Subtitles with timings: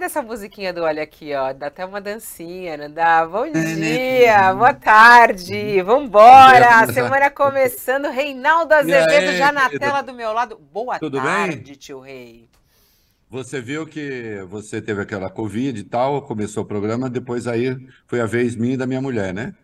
[0.00, 1.52] dessa musiquinha do Olha aqui, ó.
[1.52, 3.24] Dá até uma dancinha, não dá?
[3.26, 3.74] Bom é, né?
[3.74, 6.90] dia, boa tarde, vambora!
[6.92, 10.58] Semana começando, Reinaldo Azevedo já na tela do meu lado.
[10.72, 11.74] Boa Tudo tarde, bem?
[11.74, 12.48] tio Rei.
[13.28, 18.20] Você viu que você teve aquela Covid e tal, começou o programa, depois aí foi
[18.20, 19.54] a vez minha e da minha mulher, né?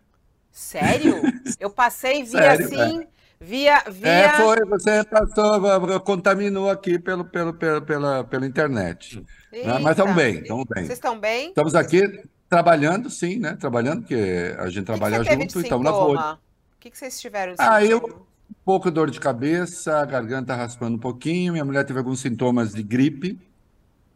[0.51, 1.19] Sério?
[1.59, 3.07] Eu passei via Sério, assim, é.
[3.41, 4.07] via, via.
[4.07, 9.21] É, foi, você passou, contaminou aqui pelo, pelo, pelo, pela, pela internet.
[9.65, 9.79] Né?
[9.79, 10.85] Mas estamos bem, estamos bem.
[10.85, 11.49] Vocês estão bem?
[11.49, 13.55] Estamos aqui trabalhando, sim, né?
[13.55, 16.33] Trabalhando, porque a gente trabalha que que junto e estamos na boa.
[16.33, 20.55] O que, que vocês tiveram de Ah, eu um pouco dor de cabeça, a garganta
[20.55, 23.39] raspando um pouquinho, minha mulher teve alguns sintomas de gripe,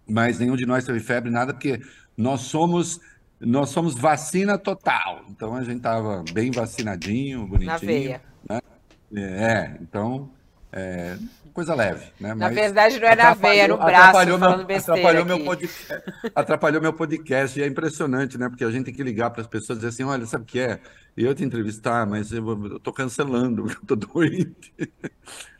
[0.07, 1.81] mas nenhum de nós teve febre, nada, porque
[2.17, 2.99] nós somos
[3.39, 5.21] nós somos vacina total.
[5.29, 7.71] Então a gente estava bem vacinadinho, bonitinho.
[7.71, 8.21] Na veia.
[8.47, 8.61] Né?
[9.15, 10.29] É, então
[10.71, 11.17] é,
[11.51, 12.33] coisa leve, né?
[12.33, 16.03] Na verdade não é na veia, é no braço, atrapalhou meu, atrapalhou meu, podcast,
[16.35, 17.59] atrapalhou meu podcast.
[17.59, 18.49] E é impressionante, né?
[18.49, 20.47] Porque a gente tem que ligar para as pessoas e dizer assim, olha, sabe o
[20.47, 20.79] que é?
[21.15, 24.73] Eu te entrevistar, mas eu, estou cancelando, porque eu estou doente.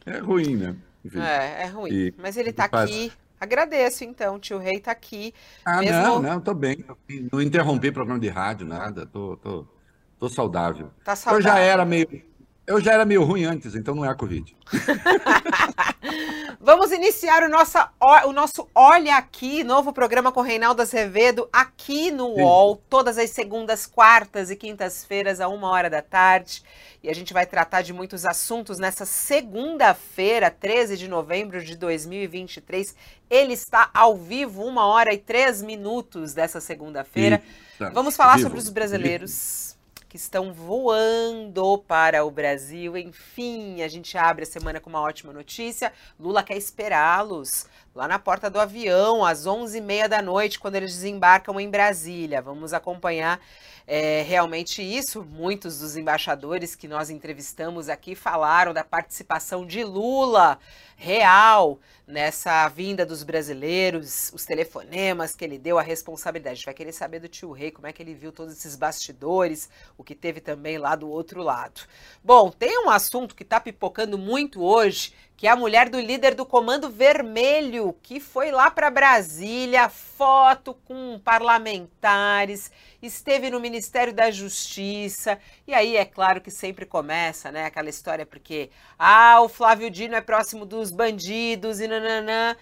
[0.06, 0.75] É ruim, né?
[1.03, 1.20] Enfim.
[1.20, 1.92] É, é ruim.
[1.92, 3.11] E, mas ele está aqui.
[3.39, 5.33] Agradeço, então, tio Rei está aqui.
[5.66, 5.98] Ah, mesmo...
[5.98, 6.86] não, não, estou bem.
[7.31, 9.05] Não interrompi programa de rádio, nada.
[9.08, 9.67] Tô, tô,
[10.20, 10.92] tô saudável.
[11.03, 11.39] Tá saudável.
[11.39, 12.30] Eu já era meio.
[12.72, 14.55] Eu já era meio ruim antes, então não é a Covid.
[16.58, 17.77] Vamos iniciar o nosso,
[18.25, 22.42] o nosso Olha Aqui, novo programa com Reinaldo Azevedo, aqui no Sim.
[22.42, 26.64] UOL, todas as segundas, quartas e quintas-feiras, a uma hora da tarde.
[27.03, 32.95] E a gente vai tratar de muitos assuntos nessa segunda-feira, 13 de novembro de 2023.
[33.30, 37.42] Ele está ao vivo, uma hora e três minutos dessa segunda-feira.
[37.92, 38.44] Vamos falar vivo.
[38.44, 39.70] sobre os brasileiros
[40.12, 42.98] que estão voando para o Brasil.
[42.98, 45.94] Enfim, a gente abre a semana com uma ótima notícia.
[46.20, 51.58] Lula quer esperá-los lá na porta do avião, às 11h30 da noite, quando eles desembarcam
[51.61, 52.42] em Brasília.
[52.42, 53.39] Vamos acompanhar
[53.88, 55.23] é, realmente isso.
[55.23, 60.60] Muitos dos embaixadores que nós entrevistamos aqui falaram da participação de Lula
[61.02, 66.54] real nessa vinda dos brasileiros, os telefonemas que ele deu, a responsabilidade.
[66.54, 68.76] A gente vai querer saber do tio Rei, como é que ele viu todos esses
[68.76, 69.67] bastidores,
[69.98, 71.82] o que teve também lá do outro lado.
[72.23, 76.35] Bom, tem um assunto que está pipocando muito hoje, que é a mulher do líder
[76.35, 82.71] do Comando Vermelho, que foi lá para Brasília, foto com parlamentares,
[83.02, 85.39] esteve no Ministério da Justiça.
[85.65, 88.69] E aí é claro que sempre começa, né, aquela história porque
[88.99, 92.55] ah, o Flávio Dino é próximo dos bandidos e nananã.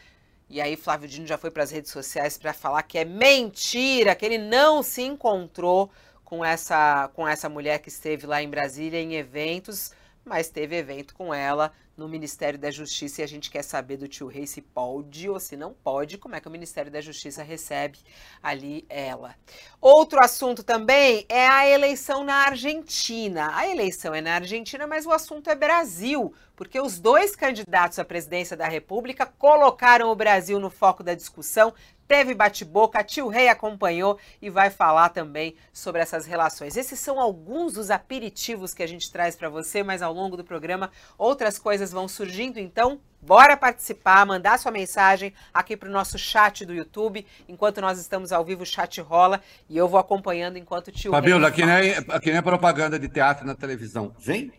[0.50, 4.16] E aí Flávio Dino já foi para as redes sociais para falar que é mentira,
[4.16, 5.92] que ele não se encontrou
[6.24, 9.92] com essa com essa mulher que esteve lá em Brasília em eventos,
[10.24, 14.08] mas teve evento com ela no Ministério da Justiça e a gente quer saber do
[14.08, 17.44] tio Rei se pode ou se não pode, como é que o Ministério da Justiça
[17.44, 18.00] recebe
[18.42, 19.36] ali ela.
[19.82, 23.52] Outro assunto também é a eleição na Argentina.
[23.54, 28.06] A eleição é na Argentina, mas o assunto é Brasil, porque os dois candidatos à
[28.06, 31.74] presidência da República colocaram o Brasil no foco da discussão,
[32.10, 36.76] teve bate-boca, tio Rei acompanhou e vai falar também sobre essas relações.
[36.76, 40.44] Esses são alguns dos aperitivos que a gente traz para você, mas ao longo do
[40.44, 40.90] programa
[41.20, 46.66] outras coisas vão surgindo, então bora participar, mandar sua mensagem aqui para o nosso chat
[46.66, 47.24] do YouTube.
[47.48, 49.40] Enquanto nós estamos ao vivo, o chat rola
[49.70, 53.46] e eu vou acompanhando enquanto o tio Fabiola, aqui nem, aqui nem propaganda de teatro
[53.46, 54.16] na televisão.
[54.18, 54.52] Vem?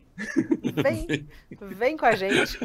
[0.82, 1.28] Vem,
[1.74, 2.60] vem com a gente.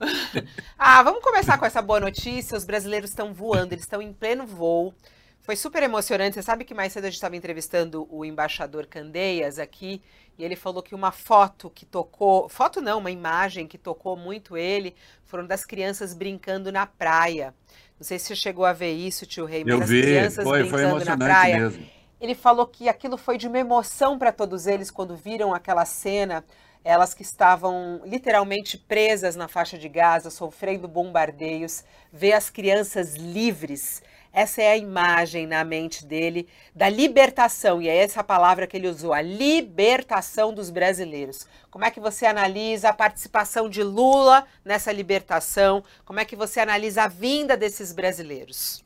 [0.78, 2.56] ah, vamos começar com essa boa notícia.
[2.56, 4.94] Os brasileiros estão voando, eles estão em pleno voo.
[5.40, 6.34] Foi super emocionante.
[6.34, 10.02] Você sabe que mais cedo a gente estava entrevistando o embaixador Candeias aqui
[10.38, 14.56] e ele falou que uma foto que tocou, foto não, uma imagem que tocou muito
[14.56, 14.94] ele,
[15.24, 17.52] foram das crianças brincando na praia.
[17.98, 20.44] Não sei se você chegou a ver isso, tio Rei, mas Eu as vi, crianças
[20.44, 21.58] foi, brincando foi na praia.
[21.58, 21.97] Mesmo.
[22.20, 26.44] Ele falou que aquilo foi de uma emoção para todos eles quando viram aquela cena
[26.84, 34.02] elas que estavam literalmente presas na faixa de Gaza, sofrendo bombardeios, ver as crianças livres.
[34.32, 38.88] Essa é a imagem na mente dele da libertação, e é essa palavra que ele
[38.88, 41.46] usou, a libertação dos brasileiros.
[41.70, 45.82] Como é que você analisa a participação de Lula nessa libertação?
[46.04, 48.84] Como é que você analisa a vinda desses brasileiros?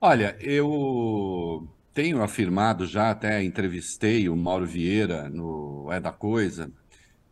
[0.00, 6.70] Olha, eu tenho afirmado já, até entrevistei o Mauro Vieira no É da Coisa,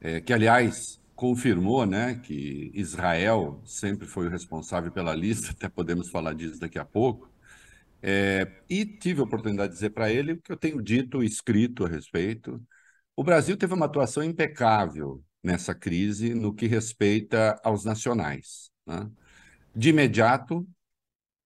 [0.01, 6.09] é, que, aliás, confirmou né, que Israel sempre foi o responsável pela lista, até podemos
[6.09, 7.31] falar disso daqui a pouco.
[8.03, 11.27] É, e tive a oportunidade de dizer para ele o que eu tenho dito e
[11.27, 12.59] escrito a respeito.
[13.15, 18.71] O Brasil teve uma atuação impecável nessa crise no que respeita aos nacionais.
[18.87, 19.11] Né?
[19.77, 20.67] De imediato,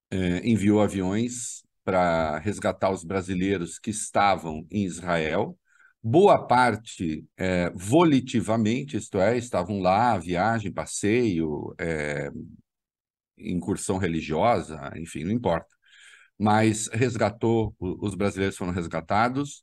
[0.08, 5.58] é, enviou aviões para resgatar os brasileiros que estavam em Israel.
[6.02, 12.30] Boa parte é, volitivamente, isto é, estavam lá, viagem, passeio, é,
[13.38, 15.74] incursão religiosa, enfim, não importa.
[16.38, 19.62] Mas resgatou, os brasileiros foram resgatados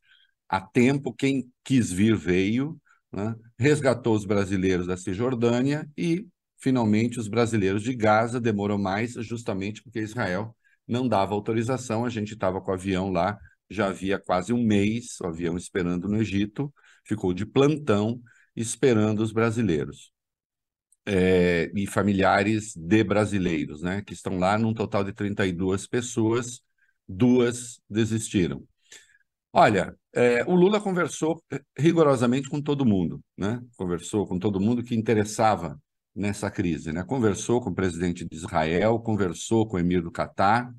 [0.49, 2.75] a tempo, quem quis vir veio,
[3.13, 3.35] né?
[3.59, 6.27] resgatou os brasileiros da Cisjordânia e,
[6.57, 8.41] finalmente, os brasileiros de Gaza.
[8.41, 10.55] Demorou mais, justamente porque Israel
[10.87, 12.05] não dava autorização.
[12.05, 13.37] A gente estava com o avião lá,
[13.69, 16.73] já havia quase um mês, o avião esperando no Egito,
[17.03, 18.21] ficou de plantão
[18.55, 20.13] esperando os brasileiros
[21.05, 26.61] é, e familiares de brasileiros, né, que estão lá num total de 32 pessoas,
[27.07, 28.63] duas desistiram.
[29.53, 31.41] Olha, é, o Lula conversou
[31.77, 33.61] rigorosamente com todo mundo, né?
[33.77, 35.79] Conversou com todo mundo que interessava
[36.15, 37.03] nessa crise, né?
[37.03, 40.73] Conversou com o presidente de Israel, conversou com o emir do Catar,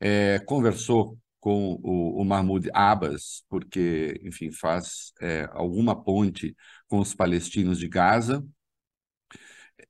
[0.00, 6.56] é, conversou com o, o, Mahmoud Abbas, porque, enfim, faz é, alguma ponte
[6.88, 8.44] com os palestinos de Gaza,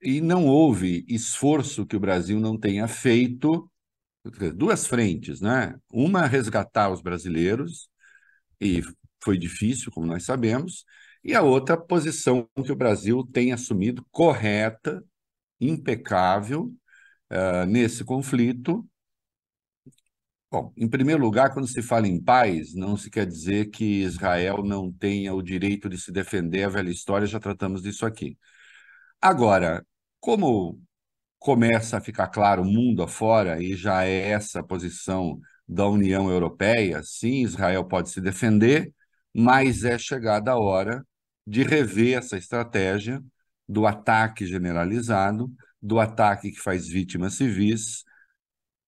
[0.03, 3.71] e não houve esforço que o Brasil não tenha feito,
[4.55, 5.75] duas frentes, né?
[5.93, 7.89] Uma, resgatar os brasileiros,
[8.61, 8.83] e
[9.23, 10.85] foi difícil, como nós sabemos,
[11.27, 15.05] e a outra, posição que o Brasil tem assumido correta,
[15.61, 16.73] impecável,
[17.33, 18.89] uh, nesse conflito.
[20.49, 24.63] Bom, em primeiro lugar, quando se fala em paz, não se quer dizer que Israel
[24.63, 28.39] não tenha o direito de se defender, a velha história, já tratamos disso aqui.
[29.21, 29.85] Agora,
[30.21, 30.81] como
[31.41, 37.03] começa a ficar claro mundo afora, e já é essa a posição da União Europeia,
[37.03, 38.93] sim, Israel pode se defender,
[39.35, 41.05] mas é chegada a hora
[41.47, 43.23] de rever essa estratégia
[43.69, 48.05] do ataque generalizado, do ataque que faz vítimas civis,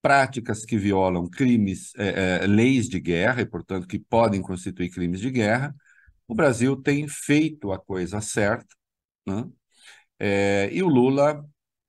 [0.01, 5.21] práticas que violam crimes, é, é, leis de guerra, e, portanto, que podem constituir crimes
[5.21, 5.75] de guerra.
[6.27, 8.75] O Brasil tem feito a coisa certa,
[9.27, 9.45] né?
[10.19, 11.45] É, e o Lula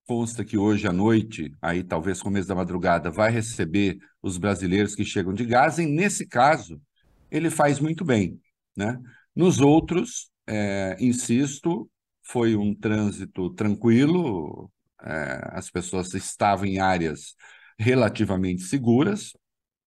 [0.07, 5.05] consta que hoje à noite, aí talvez começo da madrugada, vai receber os brasileiros que
[5.05, 6.81] chegam de Gaza, e nesse caso,
[7.29, 8.39] ele faz muito bem.
[8.75, 8.99] Né?
[9.35, 11.89] Nos outros, é, insisto,
[12.23, 17.35] foi um trânsito tranquilo, é, as pessoas estavam em áreas
[17.77, 19.33] relativamente seguras.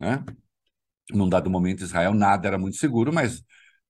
[0.01, 0.25] Né?
[1.11, 3.43] Num dado momento, Israel nada era muito seguro, mas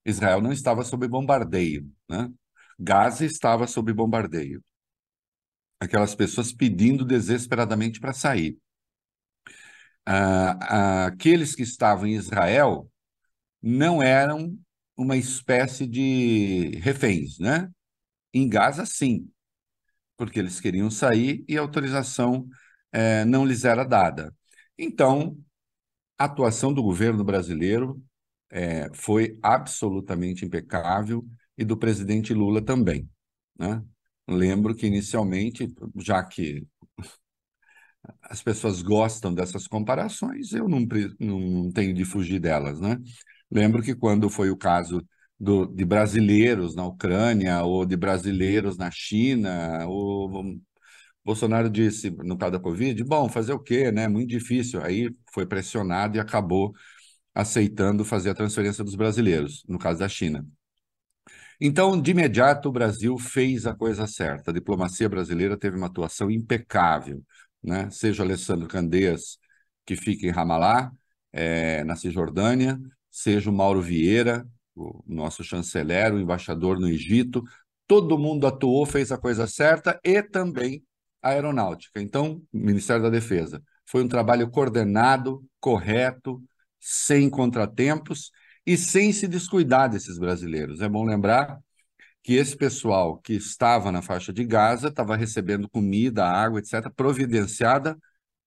[0.04, 1.90] Israel não estava sob bombardeio.
[2.08, 2.30] Né?
[2.78, 4.62] Gaza estava sob bombardeio.
[5.80, 8.56] Aquelas pessoas pedindo desesperadamente para sair.
[10.06, 12.88] Ah, ah, aqueles que estavam em Israel
[13.62, 14.58] não eram
[14.96, 17.70] uma espécie de reféns, né?
[18.34, 19.30] Em Gaza, sim,
[20.16, 22.48] porque eles queriam sair e a autorização
[22.92, 24.34] eh, não lhes era dada.
[24.78, 25.38] Então,
[26.18, 28.02] a atuação do governo brasileiro
[28.50, 33.08] eh, foi absolutamente impecável e do presidente Lula também.
[33.58, 33.82] Né?
[34.28, 36.66] Lembro que, inicialmente, já que
[38.22, 40.80] as pessoas gostam dessas comparações, eu não,
[41.20, 42.80] não tenho de fugir delas.
[42.80, 42.98] Né?
[43.52, 45.06] Lembro que, quando foi o caso
[45.38, 50.56] do, de brasileiros na Ucrânia ou de brasileiros na China, o
[51.24, 53.92] Bolsonaro disse, no caso da Covid, bom, fazer o quê?
[53.92, 54.08] Né?
[54.08, 54.82] Muito difícil.
[54.82, 56.72] Aí foi pressionado e acabou
[57.34, 60.46] aceitando fazer a transferência dos brasileiros, no caso da China.
[61.60, 64.50] Então, de imediato, o Brasil fez a coisa certa.
[64.50, 67.22] A diplomacia brasileira teve uma atuação impecável,
[67.62, 67.90] né?
[67.90, 69.38] seja Alessandro Candeias,
[69.84, 70.90] que fica em Ramallah,
[71.32, 72.78] é, na Cisjordânia,
[73.12, 77.44] seja o Mauro Vieira, o nosso chanceler, o embaixador no Egito,
[77.86, 80.82] todo mundo atuou, fez a coisa certa e também
[81.22, 82.00] a aeronáutica.
[82.00, 83.62] Então, Ministério da Defesa.
[83.86, 86.42] Foi um trabalho coordenado, correto,
[86.80, 88.30] sem contratempos
[88.66, 90.80] e sem se descuidar desses brasileiros.
[90.80, 91.60] É bom lembrar
[92.22, 97.98] que esse pessoal que estava na faixa de Gaza estava recebendo comida, água, etc., providenciada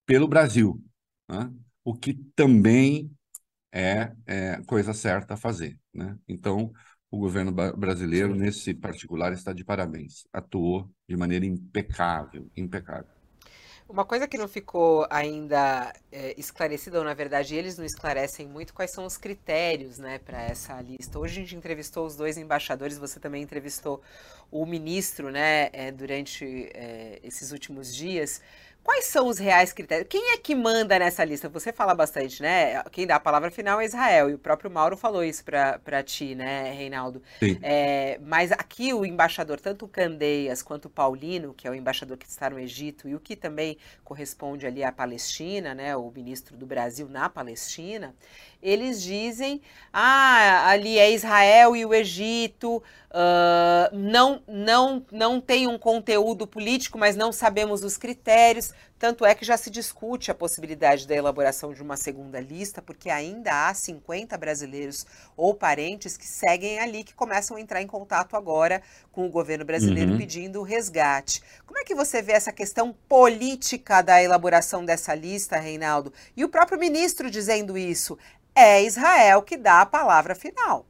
[0.05, 0.81] pelo Brasil,
[1.29, 1.51] né?
[1.83, 3.11] o que também
[3.75, 5.77] é, é, coisa certa a fazer.
[5.93, 6.17] Né?
[6.29, 6.71] Então,
[7.11, 10.25] o governo brasileiro, nesse particular, está de parabéns.
[10.31, 13.13] Atuou de maneira impecável, impecável.
[13.87, 18.73] Uma coisa que não ficou ainda é, esclarecida, ou na verdade eles não esclarecem muito,
[18.73, 21.19] quais são os critérios né, para essa lista.
[21.19, 24.01] Hoje a gente entrevistou os dois embaixadores, você também entrevistou
[24.49, 28.41] o ministro né, é, durante é, esses últimos dias.
[28.85, 30.07] Quais são os reais critérios?
[30.07, 31.49] Quem é que manda nessa lista?
[31.49, 32.83] Você fala bastante, né?
[32.91, 36.35] Quem dá a palavra final é Israel, e o próprio Mauro falou isso para ti,
[36.35, 37.19] né, Reinaldo?
[37.39, 37.57] Sim.
[37.63, 42.15] É, mas aqui o embaixador, tanto o Candeias quanto o Paulino, que é o embaixador
[42.15, 46.55] que está no Egito, e o que também corresponde ali à Palestina, né, o ministro
[46.55, 48.13] do Brasil na Palestina,
[48.61, 52.77] eles dizem, ah, ali é Israel e o Egito,
[53.11, 58.73] uh, não, não, não tem um conteúdo político, mas não sabemos os critérios.
[58.97, 63.09] Tanto é que já se discute a possibilidade da elaboração de uma segunda lista, porque
[63.09, 68.37] ainda há 50 brasileiros ou parentes que seguem ali, que começam a entrar em contato
[68.37, 70.17] agora com o governo brasileiro uhum.
[70.17, 71.41] pedindo resgate.
[71.65, 76.13] Como é que você vê essa questão política da elaboração dessa lista, Reinaldo?
[76.35, 78.17] E o próprio ministro dizendo isso
[78.55, 80.85] é Israel que dá a palavra final.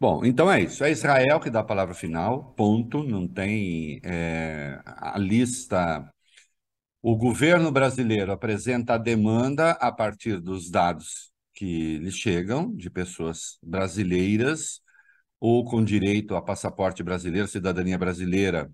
[0.00, 0.82] Bom, então é isso.
[0.82, 3.04] É Israel que dá a palavra final, ponto.
[3.04, 6.08] Não tem é, a lista.
[7.02, 13.58] O governo brasileiro apresenta a demanda a partir dos dados que lhe chegam de pessoas
[13.62, 14.80] brasileiras
[15.40, 18.70] ou com direito a passaporte brasileiro, cidadania brasileira,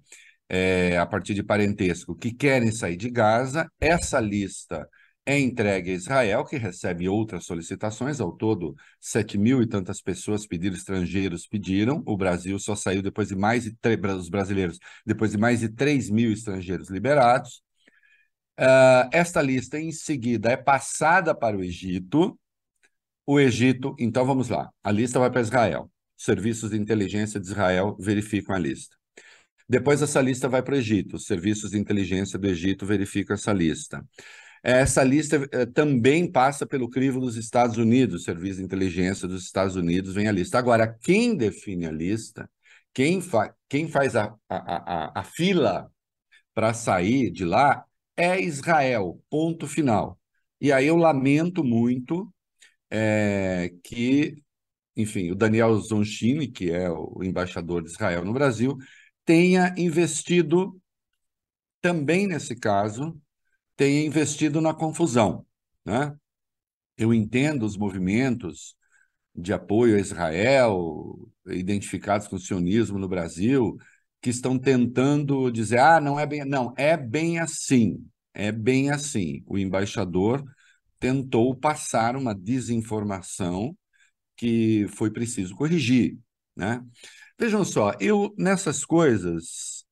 [0.49, 3.71] é, a partir de parentesco, que querem sair de Gaza.
[3.81, 4.89] Essa lista
[5.25, 8.21] é entregue a Israel, que recebe outras solicitações.
[8.21, 12.03] Ao todo, sete mil e tantas pessoas pediram, estrangeiros pediram.
[12.07, 13.77] O Brasil só saiu depois de mais de
[14.19, 17.66] os brasileiros, depois de mais de 3 mil estrangeiros liberados.
[18.59, 22.39] Uh, esta lista, em seguida, é passada para o Egito.
[23.27, 24.71] O Egito, então vamos lá.
[24.83, 25.91] A lista vai para Israel.
[26.17, 28.97] Serviços de inteligência de Israel verificam a lista.
[29.69, 31.17] Depois, essa lista vai para o Egito.
[31.17, 34.05] Os serviços de inteligência do Egito verificam essa lista.
[34.63, 39.77] Essa lista eh, também passa pelo crivo dos Estados Unidos, Serviço de Inteligência dos Estados
[39.77, 40.59] Unidos vem a lista.
[40.59, 42.51] Agora, quem define a lista,
[42.93, 45.89] quem, fa quem faz a, a, a, a fila
[46.53, 47.85] para sair de lá
[48.17, 50.19] é Israel, ponto final.
[50.61, 52.33] E aí eu lamento muito
[52.91, 54.43] é, que,
[54.97, 58.77] enfim, o Daniel Zonchini, que é o embaixador de Israel no Brasil,
[59.25, 60.81] tenha investido
[61.81, 63.21] também nesse caso
[63.77, 65.47] tenha investido na confusão.
[65.85, 66.17] Né?
[66.97, 68.75] Eu entendo os movimentos
[69.35, 73.77] de apoio a Israel, identificados com o sionismo no Brasil,
[74.21, 76.45] que estão tentando dizer, ah, não é bem.
[76.45, 78.05] Não, é bem assim.
[78.35, 79.43] É bem assim.
[79.47, 80.45] O embaixador
[80.99, 83.77] tentou passar uma desinformação
[84.37, 86.19] que foi preciso corrigir.
[86.55, 86.83] Né?
[87.39, 89.85] Vejam só, eu nessas coisas,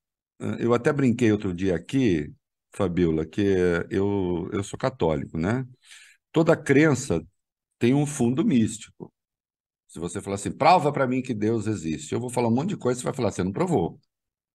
[0.59, 2.33] eu até brinquei outro dia aqui,
[2.73, 3.41] Fabiola, que
[3.89, 5.65] eu, eu sou católico, né?
[6.31, 7.21] Toda crença
[7.79, 9.13] tem um fundo místico.
[9.87, 12.69] Se você falar assim, prova para mim que Deus existe, eu vou falar um monte
[12.69, 13.99] de coisa, você vai falar, você não provou,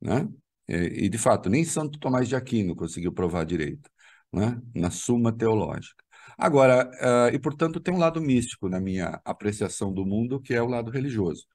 [0.01, 0.29] né?
[0.69, 3.91] E, de fato, nem Santo Tomás de Aquino conseguiu provar direito,
[4.33, 4.61] né?
[4.75, 6.05] Na Suma Teológica.
[6.39, 10.63] Agora, uh, e portanto tem um lado místico na minha apreciação do mundo, que é
[10.63, 11.47] o lado religioso.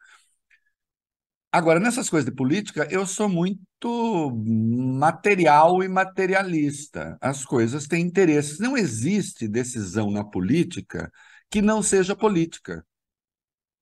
[1.51, 7.17] Agora, nessas coisas de política, eu sou muito material e materialista.
[7.21, 8.59] As coisas têm interesses.
[8.59, 11.09] Não existe decisão na política
[11.49, 12.85] que não seja política.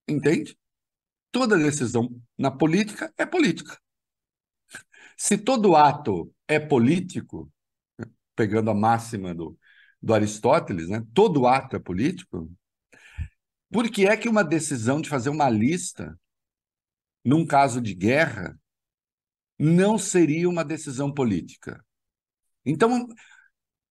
[0.07, 0.57] Entende?
[1.31, 3.77] Toda decisão na política é política.
[5.17, 7.51] Se todo ato é político,
[8.35, 9.57] pegando a máxima do,
[10.01, 11.03] do Aristóteles, né?
[11.13, 12.51] todo ato é político,
[13.71, 16.17] por que é que uma decisão de fazer uma lista
[17.23, 18.59] num caso de guerra,
[19.57, 21.83] não seria uma decisão política.
[22.65, 23.07] Então,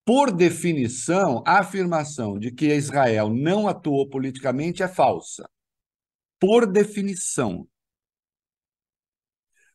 [0.05, 5.49] por definição, a afirmação de que Israel não atuou politicamente é falsa.
[6.39, 7.67] Por definição.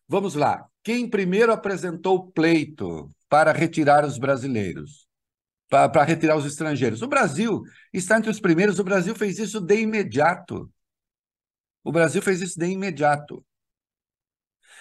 [0.07, 0.69] Vamos lá.
[0.89, 5.07] Quem primeiro apresentou o pleito para retirar os brasileiros?
[5.69, 7.03] Para, para retirar os estrangeiros?
[7.03, 7.61] O Brasil
[7.93, 8.79] está entre os primeiros.
[8.79, 10.73] O Brasil fez isso de imediato.
[11.85, 13.45] O Brasil fez isso de imediato.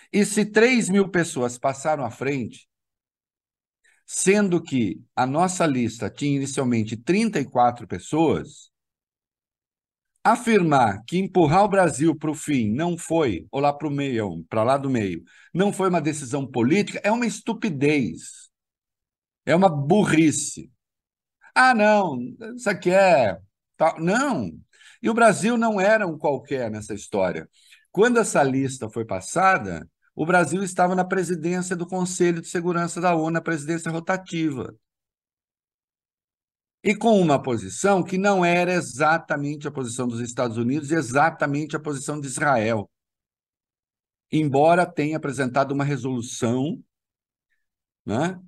[0.10, 2.70] E se 3 mil pessoas passaram à frente,
[4.06, 8.72] sendo que a nossa lista tinha inicialmente 34 pessoas,
[10.32, 14.44] afirmar que empurrar o Brasil para o fim não foi, ou lá para o meio,
[14.50, 18.48] para lá do meio, não foi uma decisão política, é uma estupidez.
[19.46, 20.72] É uma burrice.
[21.56, 22.20] Ah, não,
[22.56, 23.38] isso aqui é.
[24.00, 24.52] Não.
[25.02, 27.50] E o Brasil não era um qualquer nessa história.
[27.92, 33.16] Quando essa lista foi passada, o Brasil estava na presidência do Conselho de Segurança da
[33.16, 34.76] ONU, na presidência rotativa.
[36.84, 41.76] E com uma posição que não era exatamente a posição dos Estados Unidos e exatamente
[41.76, 42.90] a posição de Israel.
[44.32, 46.82] Embora tenha apresentado uma resolução
[48.06, 48.40] né,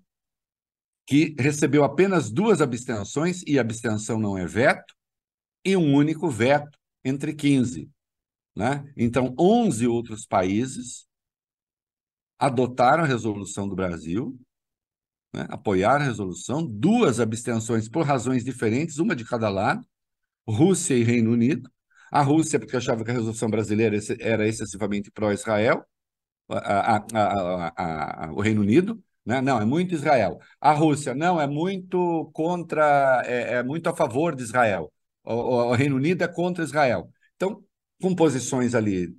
[1.06, 4.94] que recebeu apenas duas abstenções, e abstenção não é veto,
[5.66, 7.90] e um único veto entre 15.
[8.56, 8.92] Né?
[8.96, 11.08] Então, 11 outros países
[12.38, 14.40] adotaram a resolução do Brasil,
[15.34, 15.46] né?
[15.50, 19.86] apoiaram a resolução, duas abstenções por razões diferentes, uma de cada lado,
[20.48, 21.70] Rússia e Reino Unido.
[22.12, 25.86] A Rússia, porque achava que a resolução brasileira era excessivamente pró-Israel,
[28.36, 29.42] o Reino Unido, né?
[29.42, 30.40] Não, é muito Israel.
[30.60, 34.92] A Rússia, não, é muito contra, é, é muito a favor de Israel.
[35.24, 37.12] O, o, Reino Unido é contra Israel.
[37.36, 37.64] Então,
[38.02, 39.16] com posições ali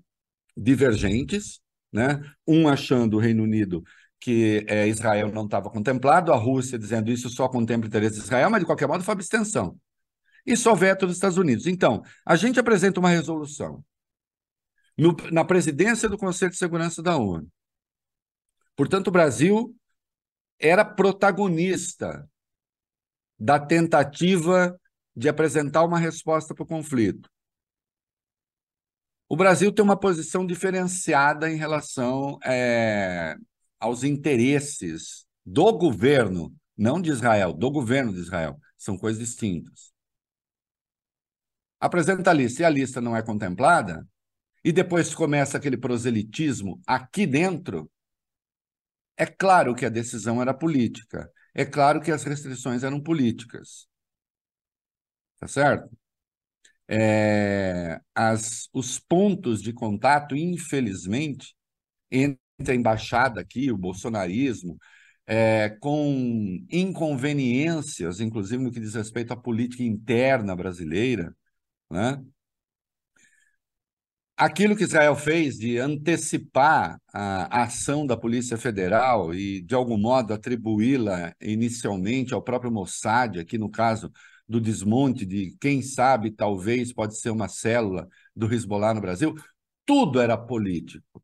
[0.56, 1.60] divergentes,
[1.92, 2.20] né?
[2.46, 3.84] Um achando o Reino Unido
[4.20, 8.22] que é, Israel não estava contemplado, a Rússia dizendo isso só contempla o interesse de
[8.22, 9.78] Israel, mas de qualquer modo foi abstenção.
[10.46, 11.66] E só veto dos Estados Unidos.
[11.66, 13.84] Então, a gente apresenta uma resolução
[14.96, 17.48] no, na presidência do Conselho de Segurança da ONU.
[18.76, 19.74] Portanto, o Brasil
[20.58, 22.28] era protagonista
[23.38, 24.78] da tentativa
[25.16, 27.28] de apresentar uma resposta para o conflito.
[29.28, 33.36] O Brasil tem uma posição diferenciada em relação é,
[33.80, 38.58] aos interesses do governo, não de Israel, do governo de Israel.
[38.76, 39.90] São coisas distintas.
[41.80, 44.06] Apresenta a lista e a lista não é contemplada,
[44.62, 47.90] e depois começa aquele proselitismo aqui dentro,
[49.16, 51.30] é claro que a decisão era política.
[51.54, 53.86] É claro que as restrições eram políticas.
[55.38, 55.90] Tá certo?
[56.88, 61.54] É, as, os pontos de contato, infelizmente,
[62.10, 64.76] entre a embaixada aqui, o bolsonarismo,
[65.26, 71.34] é, com inconveniências, inclusive no que diz respeito à política interna brasileira,
[71.90, 72.22] né?
[74.40, 80.32] aquilo que Israel fez de antecipar a, ação da Polícia Federal e, de algum modo,
[80.32, 84.10] atribuí-la inicialmente ao próprio Mossad, aqui no caso
[84.48, 89.34] do desmonte de, quem sabe, talvez pode ser uma célula do Hezbollah no Brasil,
[89.84, 91.19] tudo era político.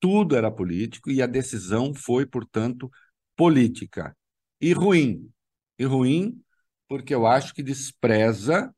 [0.00, 2.90] Tudo era político e a decisão foi, portanto,
[3.36, 4.16] política.
[4.60, 5.30] E ruim.
[5.78, 6.40] E ruim
[6.88, 8.74] porque eu acho que despreza,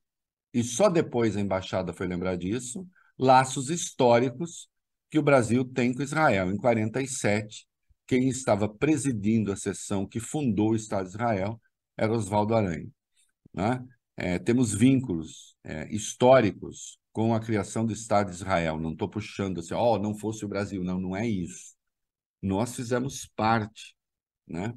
[0.52, 2.86] e só depois a embaixada foi lembrar disso,
[3.18, 4.68] laços históricos
[5.10, 6.50] que o Brasil tem com Israel.
[6.50, 7.66] Em 47,
[8.06, 11.60] quem estava presidindo a sessão que fundou o Estado de Israel
[11.96, 12.88] era Oswaldo Aranha.
[13.52, 13.84] Né?
[14.16, 18.78] É, temos vínculos é, históricos com a criação do Estado de Israel.
[18.78, 20.84] Não estou puxando assim, ó, oh, não fosse o Brasil.
[20.84, 21.74] Não, não é isso.
[22.40, 23.96] Nós fizemos parte
[24.46, 24.72] né,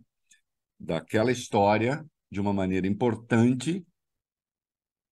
[0.79, 3.85] daquela história de uma maneira importante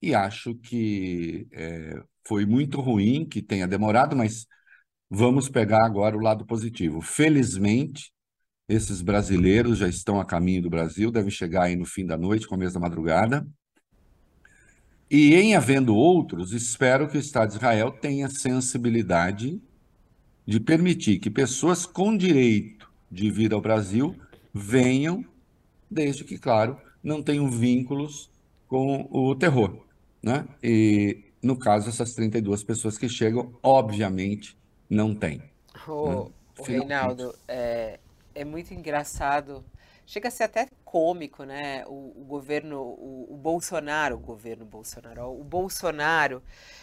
[0.02, 4.48] e acho que é, foi muito ruim que tenha demorado, mas
[5.08, 7.00] vamos pegar agora o lado positivo.
[7.00, 8.12] Felizmente,
[8.68, 12.48] esses brasileiros já estão a caminho do Brasil, devem chegar aí no fim da noite,
[12.48, 13.48] começo da madrugada.
[15.10, 19.60] E em havendo outros, espero que o Estado de Israel tenha sensibilidade
[20.46, 24.16] de permitir que pessoas com direito de vir ao Brasil
[24.54, 25.26] venham,
[25.90, 28.30] desde que, claro, não tenham vínculos
[28.68, 29.84] com o terror.
[30.22, 30.48] Né?
[30.62, 34.58] E no caso, essas 32 pessoas que chegam, obviamente,
[34.90, 35.42] não têm.
[35.88, 36.32] O, né?
[36.60, 38.00] o Reinaldo, é,
[38.36, 39.64] é muito engraçado.
[40.06, 41.86] Chega a ser até cômico, né?
[41.86, 46.42] O, o governo, o, o, Bolsonaro, o governo Bolsonaro, o Bolsonaro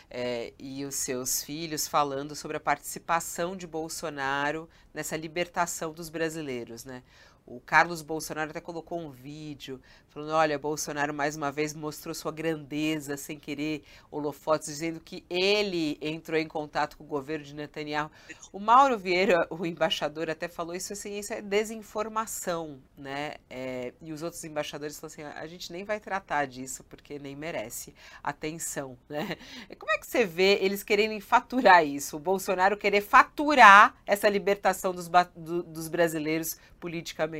[0.08, 6.84] é, e os seus filhos falando sobre a participação de Bolsonaro nessa libertação dos brasileiros,
[6.84, 7.02] né?
[7.46, 12.32] O Carlos Bolsonaro até colocou um vídeo falando: olha, Bolsonaro mais uma vez mostrou sua
[12.32, 18.10] grandeza sem querer holofotes, dizendo que ele entrou em contato com o governo de Netanyahu.
[18.52, 23.34] O Mauro Vieira, o embaixador, até falou isso assim: isso é desinformação, né?
[23.48, 27.36] É, e os outros embaixadores falaram assim: a gente nem vai tratar disso porque nem
[27.36, 29.36] merece atenção, né?
[29.78, 32.16] Como é que você vê eles quererem faturar isso?
[32.16, 37.35] O Bolsonaro querer faturar essa libertação dos, do, dos brasileiros politicamente?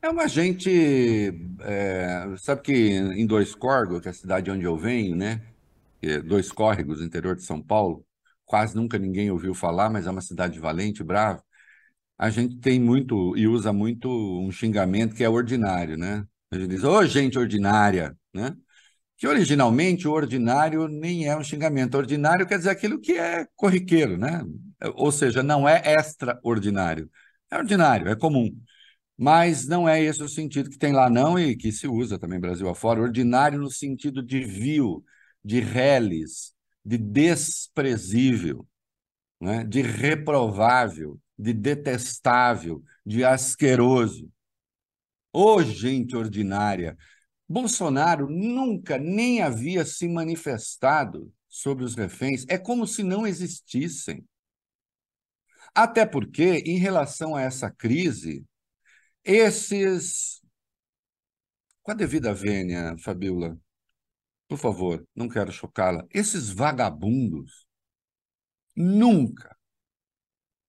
[0.00, 0.70] É uma gente.
[1.60, 5.42] É, sabe que em Dois Córregos, que é a cidade onde eu venho, né?
[6.00, 8.04] É Dois Córregos, interior de São Paulo,
[8.44, 11.42] quase nunca ninguém ouviu falar, mas é uma cidade valente, brava.
[12.18, 16.26] A gente tem muito e usa muito um xingamento que é ordinário, né?
[16.50, 18.56] A gente diz, ô oh, gente ordinária, né?
[19.16, 21.96] Que originalmente o ordinário nem é um xingamento.
[21.96, 24.44] Ordinário quer dizer aquilo que é corriqueiro, né?
[24.94, 27.10] Ou seja, não é extraordinário.
[27.50, 28.50] É ordinário, é comum.
[29.16, 32.38] Mas não é esse o sentido que tem lá, não, e que se usa também
[32.38, 33.02] Brasil afora.
[33.02, 35.04] Ordinário no sentido de vil,
[35.44, 38.66] de reles, de desprezível,
[39.40, 39.64] né?
[39.64, 44.30] de reprovável, de detestável, de asqueroso.
[45.32, 46.96] Ô, oh, gente ordinária!
[47.48, 52.44] Bolsonaro nunca nem havia se manifestado sobre os reféns.
[52.48, 54.24] É como se não existissem.
[55.74, 58.44] Até porque, em relação a essa crise,
[59.24, 60.40] esses.
[61.82, 63.58] Com a devida vênia, Fabiola,
[64.46, 66.06] por favor, não quero chocá-la.
[66.10, 67.66] Esses vagabundos
[68.76, 69.56] nunca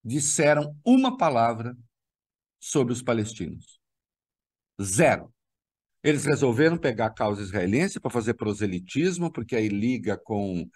[0.03, 1.77] disseram uma palavra
[2.59, 3.79] sobre os palestinos.
[4.81, 5.33] Zero.
[6.01, 10.69] Eles resolveram pegar a causa israelense para fazer proselitismo, porque aí liga com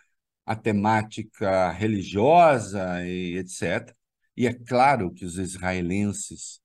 [0.45, 3.95] a temática religiosa e etc.
[4.35, 6.61] E é claro que os israelenses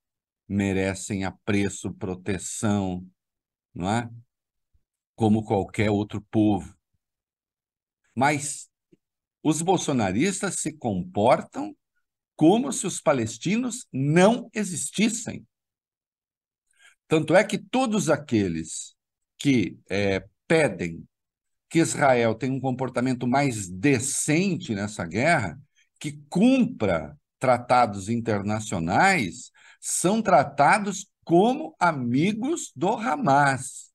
[0.48, 3.06] merecem apreço, proteção,
[3.74, 4.10] não é?
[5.14, 6.74] Como qualquer outro povo.
[8.14, 8.68] Mas
[9.42, 11.76] os bolsonaristas se comportam
[12.34, 15.46] como se os palestinos não existissem.
[17.06, 18.94] Tanto é que todos aqueles
[19.36, 21.06] que é, pedem
[21.68, 25.60] que Israel tenha um comportamento mais decente nessa guerra,
[26.00, 33.92] que cumpra tratados internacionais, são tratados como amigos do Hamas.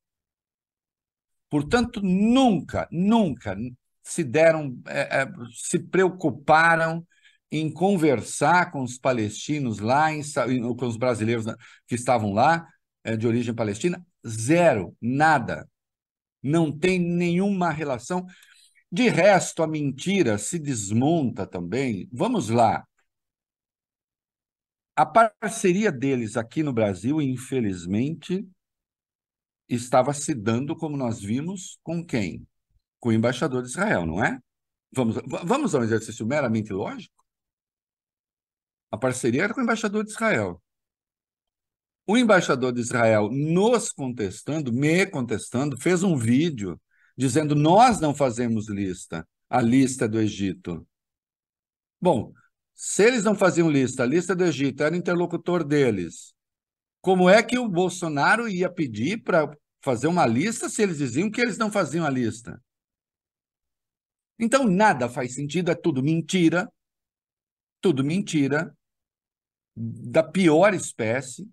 [1.49, 3.55] Portanto, nunca, nunca
[4.01, 7.05] se deram, é, é, se preocuparam
[7.51, 10.23] em conversar com os palestinos lá, em,
[10.75, 11.45] com os brasileiros
[11.87, 12.67] que estavam lá,
[13.03, 14.05] é, de origem palestina?
[14.27, 15.69] Zero, nada.
[16.41, 18.25] Não tem nenhuma relação.
[18.91, 22.07] De resto, a mentira se desmonta também.
[22.11, 22.85] Vamos lá.
[24.95, 28.47] A parceria deles aqui no Brasil, infelizmente,
[29.67, 32.47] estava se dando, como nós vimos, com quem?
[32.99, 34.39] Com o embaixador de Israel, não é?
[34.91, 37.23] Vamos, vamos a um exercício meramente lógico?
[38.91, 40.61] A parceria era com o embaixador de Israel.
[42.05, 46.79] O embaixador de Israel nos contestando, me contestando, fez um vídeo
[47.17, 50.85] dizendo: nós não fazemos lista, a lista do Egito.
[51.99, 52.33] Bom,
[52.73, 56.33] se eles não faziam lista, a lista do Egito era interlocutor deles,
[57.01, 59.49] como é que o Bolsonaro ia pedir para
[59.81, 62.61] fazer uma lista se eles diziam que eles não faziam a lista?
[64.39, 66.71] Então, nada faz sentido, é tudo mentira,
[67.81, 68.75] tudo mentira,
[69.75, 71.49] da pior espécie,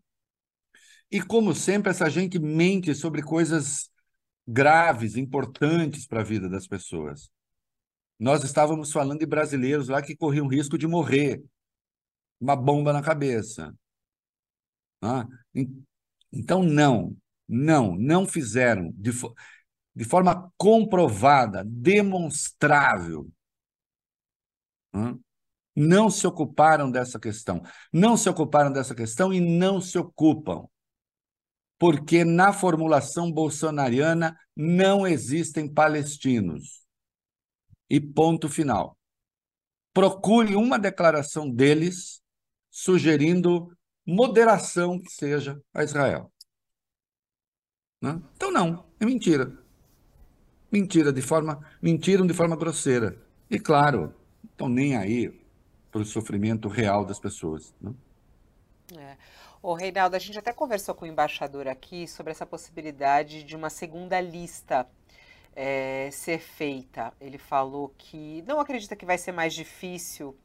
[1.11, 3.91] e, como sempre, essa gente mente sobre coisas
[4.47, 7.31] graves, importantes para a vida das pessoas.
[8.21, 11.43] Nós estávamos falando de brasileiros lá que corriam risco de morrer,
[12.41, 13.75] uma bomba na cabeça.
[15.03, 15.27] Ah,
[16.31, 17.17] então, não,
[17.49, 19.11] não, não fizeram de,
[19.97, 23.29] de forma comprovada, demonstrável.
[24.93, 25.15] Ah,
[25.75, 27.63] não se ocuparam dessa questão.
[27.91, 30.69] Não se ocuparam dessa questão e não se ocupam
[31.81, 36.83] porque na formulação bolsonariana não existem palestinos.
[37.91, 38.97] E ponto final.
[39.93, 42.23] Procure uma declaração deles
[42.71, 43.77] sugerindo
[44.07, 46.33] moderação que seja a Israel.
[48.01, 48.23] Né?
[48.35, 49.59] Então não, é mentira.
[50.71, 53.21] Mentira de forma, mentiram de forma grosseira.
[53.51, 55.41] E claro, estão nem aí
[55.91, 57.75] para o sofrimento real das pessoas.
[57.81, 57.93] Né?
[58.97, 59.17] É.
[59.79, 64.21] Reinaldo, a gente até conversou com o embaixador aqui sobre essa possibilidade de uma segunda
[64.21, 64.89] lista
[65.55, 67.13] é, ser feita.
[67.21, 70.37] Ele falou que não acredita que vai ser mais difícil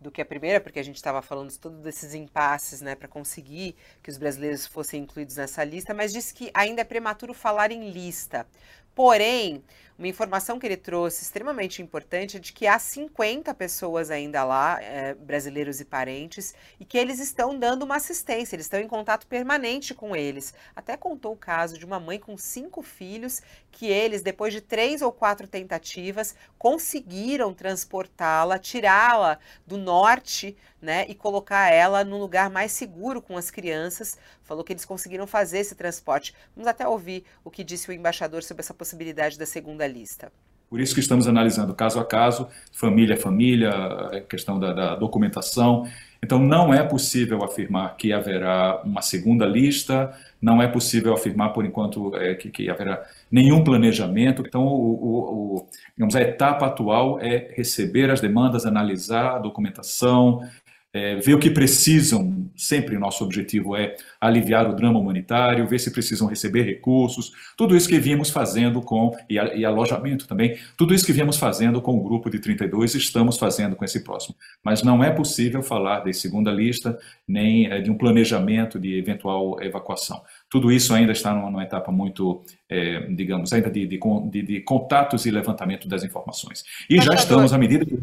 [0.00, 3.06] do que a primeira, porque a gente estava falando de todos esses impasses né, para
[3.06, 7.70] conseguir que os brasileiros fossem incluídos nessa lista, mas disse que ainda é prematuro falar
[7.70, 8.46] em lista.
[8.94, 9.62] Porém,
[10.00, 14.82] uma informação que ele trouxe extremamente importante é de que há 50 pessoas ainda lá,
[14.82, 19.26] é, brasileiros e parentes, e que eles estão dando uma assistência, eles estão em contato
[19.26, 20.54] permanente com eles.
[20.74, 25.02] Até contou o caso de uma mãe com cinco filhos que eles, depois de três
[25.02, 32.72] ou quatro tentativas, conseguiram transportá-la, tirá-la do norte né, e colocar ela num lugar mais
[32.72, 34.16] seguro com as crianças.
[34.50, 36.34] Falou que eles conseguiram fazer esse transporte.
[36.56, 40.32] Vamos até ouvir o que disse o embaixador sobre essa possibilidade da segunda lista.
[40.68, 44.96] Por isso que estamos analisando caso a caso, família a família, a questão da, da
[44.96, 45.86] documentação.
[46.20, 51.64] Então, não é possível afirmar que haverá uma segunda lista, não é possível afirmar, por
[51.64, 54.42] enquanto, é, que, que, haverá nenhum planejamento.
[54.46, 60.46] Então, o, o, o, digamos, a etapa atual é receber as demandas, analisar a documentação,
[60.92, 65.92] é, ver o que precisam, sempre nosso objetivo é aliviar o drama humanitário, ver se
[65.92, 71.06] precisam receber recursos, tudo isso que viemos fazendo com, e, e alojamento também, tudo isso
[71.06, 74.34] que viemos fazendo com o grupo de 32, estamos fazendo com esse próximo.
[74.64, 79.62] Mas não é possível falar de segunda lista, nem é, de um planejamento de eventual
[79.62, 80.20] evacuação.
[80.48, 84.00] Tudo isso ainda está numa, numa etapa muito, é, digamos, ainda de, de,
[84.30, 86.64] de, de, contatos e levantamento das informações.
[86.88, 87.96] E já estamos, à medida que...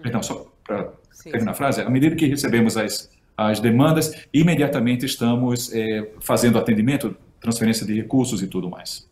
[0.00, 5.72] Perdão, só para terminar a frase, à medida que recebemos as, as demandas, imediatamente estamos
[5.72, 9.08] é, fazendo atendimento, transferência de recursos e tudo mais.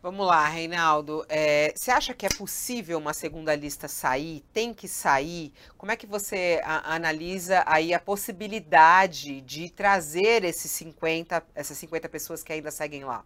[0.00, 1.26] Vamos lá, Reinaldo.
[1.28, 4.44] É, você acha que é possível uma segunda lista sair?
[4.52, 5.52] Tem que sair?
[5.76, 12.08] Como é que você a, analisa aí a possibilidade de trazer esses 50, essas 50
[12.08, 13.24] pessoas que ainda seguem lá?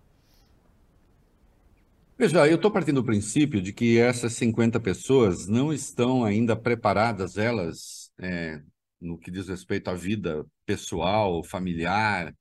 [2.18, 7.37] Veja, eu estou partindo do princípio de que essas 50 pessoas não estão ainda preparadas,
[7.37, 8.61] elas, é,
[9.01, 12.35] no que diz respeito à vida pessoal, familiar,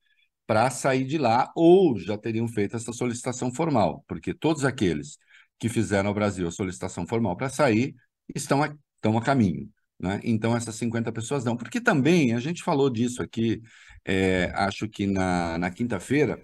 [0.46, 5.18] para sair de lá, ou já teriam feito essa solicitação formal, porque todos aqueles
[5.58, 7.96] que fizeram ao Brasil a solicitação formal para sair
[8.36, 9.70] estão a, estão a caminho.
[10.00, 10.20] Né?
[10.24, 11.56] Então, essas 50 pessoas não.
[11.56, 13.62] Porque também, a gente falou disso aqui,
[14.04, 16.42] é, acho que na, na quinta-feira,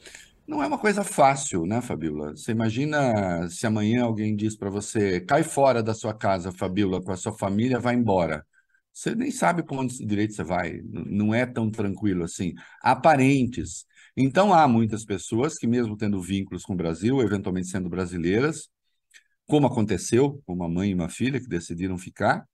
[0.48, 2.32] não é uma coisa fácil, né, Fabíola?
[2.36, 7.12] Você imagina se amanhã alguém diz para você, cai fora da sua casa, Fabíola, com
[7.12, 8.46] a sua família, vai embora.
[8.94, 10.82] Você nem sabe para onde direito você vai.
[10.84, 12.54] Não é tão tranquilo assim.
[12.82, 13.86] Há parentes.
[14.16, 18.70] Então, há muitas pessoas que, mesmo tendo vínculos com o Brasil, eventualmente sendo brasileiras,
[19.46, 22.46] como aconteceu com uma mãe e uma filha que decidiram ficar,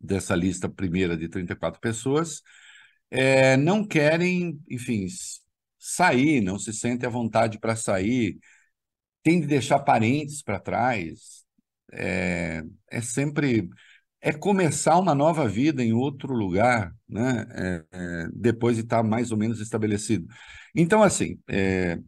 [0.00, 2.42] dessa lista primeira de 34 pessoas,
[3.10, 5.06] é, não querem, enfim,
[5.80, 8.38] sair, não se sente à vontade para sair,
[9.22, 11.44] tem de deixar parentes para trás.
[11.92, 13.68] É, é, sempre
[14.20, 17.46] é começar uma nova vida em outro lugar, né?
[17.52, 20.26] É, é, depois de estar mais ou menos estabelecido.
[20.74, 21.98] Então, assim, é,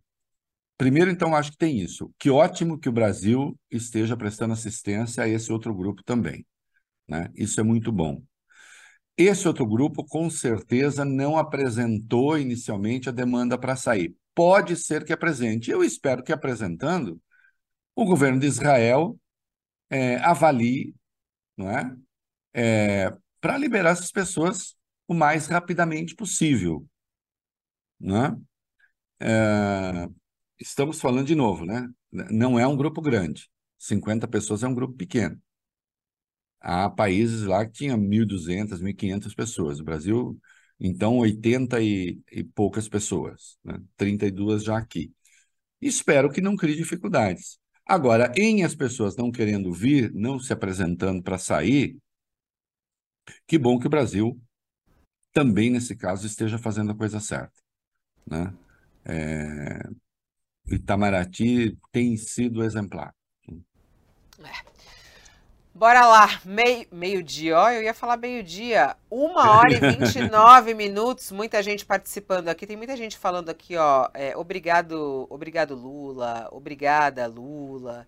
[0.76, 2.12] primeiro, então, acho que tem isso.
[2.18, 6.46] Que ótimo que o Brasil esteja prestando assistência a esse outro grupo também.
[7.08, 7.30] Né?
[7.36, 8.22] Isso é muito bom.
[9.16, 14.14] Esse outro grupo, com certeza, não apresentou inicialmente a demanda para sair.
[14.34, 15.70] Pode ser que apresente.
[15.70, 17.20] Eu espero que apresentando,
[17.94, 19.18] o governo de Israel
[19.90, 20.94] é, avalie
[21.56, 21.94] não é?
[22.54, 26.86] é para liberar essas pessoas o mais rapidamente possível.
[29.20, 29.26] É?
[29.26, 30.08] É,
[30.58, 31.88] estamos falando de novo, né?
[32.10, 33.50] Não é um grupo grande.
[33.78, 35.40] 50 pessoas é um grupo pequeno.
[36.62, 39.80] Há países lá que tinham 1.200, 1.500 pessoas.
[39.80, 40.38] O Brasil,
[40.78, 43.80] então, 80 e, e poucas pessoas, né?
[43.96, 45.12] 32 já aqui.
[45.80, 47.58] Espero que não crie dificuldades.
[47.84, 51.98] Agora, em as pessoas não querendo vir, não se apresentando para sair,
[53.46, 54.40] que bom que o Brasil
[55.32, 57.60] também, nesse caso, esteja fazendo a coisa certa.
[58.26, 58.54] Né?
[59.04, 59.82] É...
[60.68, 63.14] Itamaraty tem sido exemplar.
[63.48, 64.71] É.
[65.74, 71.62] Bora lá, meio, meio-dia, ó, eu ia falar meio-dia, uma hora e 29 minutos, muita
[71.62, 78.06] gente participando aqui, tem muita gente falando aqui, ó, é, obrigado, obrigado Lula, obrigada Lula,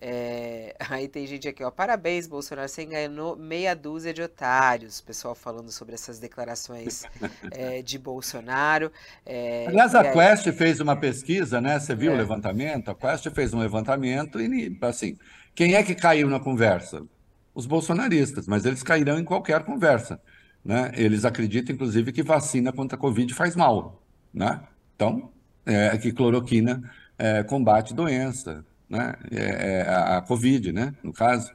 [0.00, 5.34] é, aí tem gente aqui, ó, parabéns Bolsonaro, você enganou meia dúzia de otários, pessoal
[5.34, 7.04] falando sobre essas declarações
[7.52, 8.90] é, de Bolsonaro.
[9.26, 10.12] É, Aliás, a aí...
[10.12, 12.18] Quest fez uma pesquisa, né, você viu o é.
[12.18, 12.90] levantamento?
[12.90, 15.18] A Quest fez um levantamento e, assim...
[15.54, 17.06] Quem é que caiu na conversa?
[17.54, 20.20] Os bolsonaristas, mas eles cairão em qualquer conversa.
[20.64, 20.92] Né?
[20.94, 24.02] Eles acreditam, inclusive, que vacina contra a Covid faz mal.
[24.32, 24.60] Né?
[24.96, 25.30] Então,
[25.66, 29.14] é, que cloroquina é, combate doença, né?
[29.30, 30.94] É, é, a, a Covid, né?
[31.02, 31.52] no caso.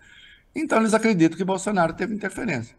[0.55, 2.75] Então, eles acreditam que Bolsonaro teve interferência.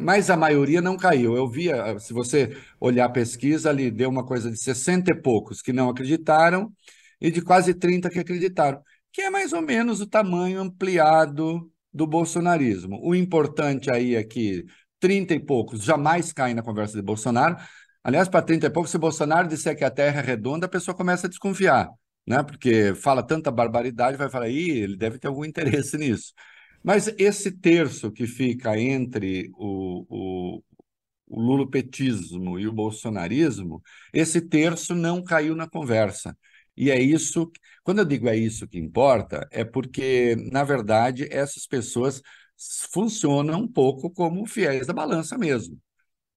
[0.00, 1.36] Mas a maioria não caiu.
[1.36, 5.60] Eu via, se você olhar a pesquisa, ali deu uma coisa de 60 e poucos
[5.62, 6.72] que não acreditaram
[7.20, 8.80] e de quase 30 que acreditaram
[9.12, 13.00] que é mais ou menos o tamanho ampliado do bolsonarismo.
[13.02, 14.64] O importante aí é que
[15.00, 17.56] 30 e poucos jamais caem na conversa de Bolsonaro.
[18.04, 20.96] Aliás, para 30 e poucos, se Bolsonaro disser que a Terra é redonda, a pessoa
[20.96, 21.90] começa a desconfiar,
[22.26, 22.42] né?
[22.42, 26.32] porque fala tanta barbaridade, vai falar, Ih, ele deve ter algum interesse nisso.
[26.82, 30.62] Mas esse terço que fica entre o, o,
[31.28, 36.36] o lulopetismo e o bolsonarismo, esse terço não caiu na conversa.
[36.80, 37.50] E é isso,
[37.84, 42.22] quando eu digo é isso que importa, é porque, na verdade, essas pessoas
[42.92, 45.78] funcionam um pouco como fiéis da balança mesmo,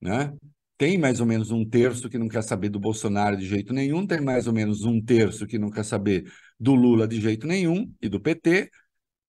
[0.01, 0.33] né?
[0.77, 4.05] Tem mais ou menos um terço que não quer saber do Bolsonaro de jeito nenhum,
[4.07, 6.25] tem mais ou menos um terço que não quer saber
[6.59, 8.69] do Lula de jeito nenhum e do PT,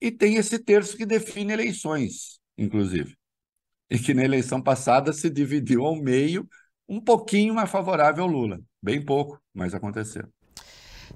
[0.01, 3.15] e tem esse terço que define eleições, inclusive.
[3.89, 6.47] e que na eleição passada se dividiu ao meio,
[6.87, 8.61] um pouquinho mais favorável ao Lula.
[8.81, 10.27] Bem pouco, mas aconteceu.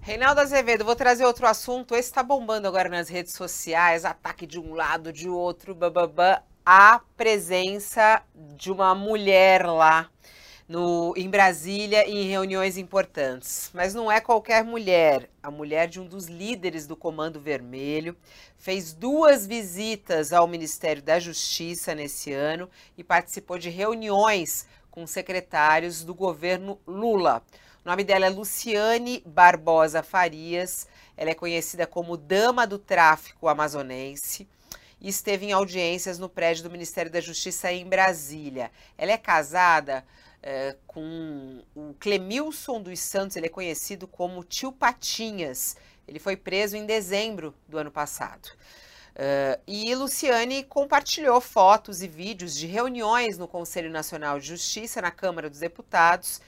[0.01, 1.93] Reinaldo Azevedo, vou trazer outro assunto.
[1.93, 6.41] Esse está bombando agora nas redes sociais, ataque de um lado, de outro, bababá.
[6.65, 8.21] A presença
[8.55, 10.09] de uma mulher lá
[10.67, 13.69] no, em Brasília em reuniões importantes.
[13.73, 18.15] Mas não é qualquer mulher, a mulher de um dos líderes do Comando Vermelho.
[18.57, 26.03] Fez duas visitas ao Ministério da Justiça nesse ano e participou de reuniões com secretários
[26.03, 27.43] do governo Lula.
[27.83, 30.87] O nome dela é Luciane Barbosa Farias.
[31.15, 34.47] Ela é conhecida como Dama do Tráfico Amazonense
[34.99, 38.69] e esteve em audiências no prédio do Ministério da Justiça em Brasília.
[38.97, 40.05] Ela é casada
[40.43, 45.77] é, com o Clemilson dos Santos, ele é conhecido como Tio Patinhas.
[46.05, 48.49] Ele foi preso em dezembro do ano passado.
[49.15, 55.11] Uh, e Luciane compartilhou fotos e vídeos de reuniões no Conselho Nacional de Justiça, na
[55.11, 56.39] Câmara dos Deputados,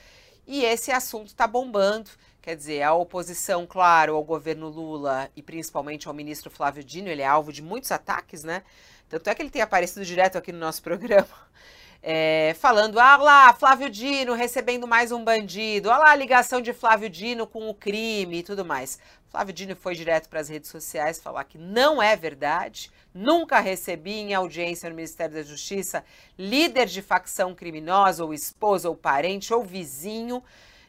[0.52, 2.10] e esse assunto está bombando.
[2.42, 7.22] Quer dizer, a oposição, claro, ao governo Lula e principalmente ao ministro Flávio Dino, ele
[7.22, 8.64] é alvo de muitos ataques, né?
[9.08, 11.28] Tanto é que ele tem aparecido direto aqui no nosso programa
[12.04, 16.74] é, falando, ah lá, Flávio Dino recebendo mais um bandido, olha lá a ligação de
[16.74, 18.98] Flávio Dino com o crime e tudo mais.
[19.32, 24.12] Flávio Dino foi direto para as redes sociais falar que não é verdade, nunca recebi
[24.12, 26.04] em audiência no Ministério da Justiça
[26.38, 30.44] líder de facção criminosa, ou esposa, ou parente, ou vizinho,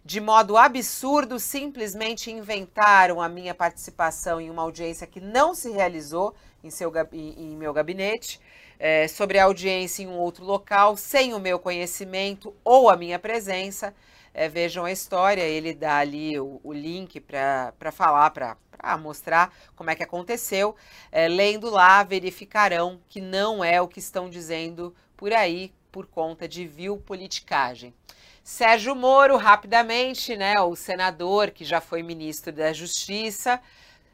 [0.05, 6.35] de modo absurdo, simplesmente inventaram a minha participação em uma audiência que não se realizou
[6.65, 8.41] em, seu, em, em meu gabinete
[8.77, 13.21] é, sobre a audiência em um outro local, sem o meu conhecimento ou a minha
[13.21, 13.95] presença.
[14.35, 18.57] É, vejam a história, ele dá ali o, o link para falar, para
[18.99, 20.75] mostrar como é que aconteceu.
[21.11, 26.49] É, lendo lá, verificarão que não é o que estão dizendo por aí por conta
[26.49, 27.95] de vil politicagem.
[28.43, 33.61] Sérgio Moro, rapidamente, né, o senador que já foi ministro da Justiça,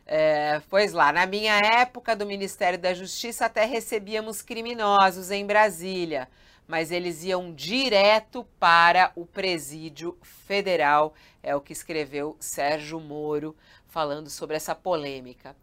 [0.06, 6.28] é, pois lá, na minha época do Ministério da Justiça, até recebíamos criminosos em Brasília,
[6.68, 14.28] mas eles iam direto para o presídio federal, é o que escreveu Sérgio Moro, falando
[14.28, 15.56] sobre essa polêmica.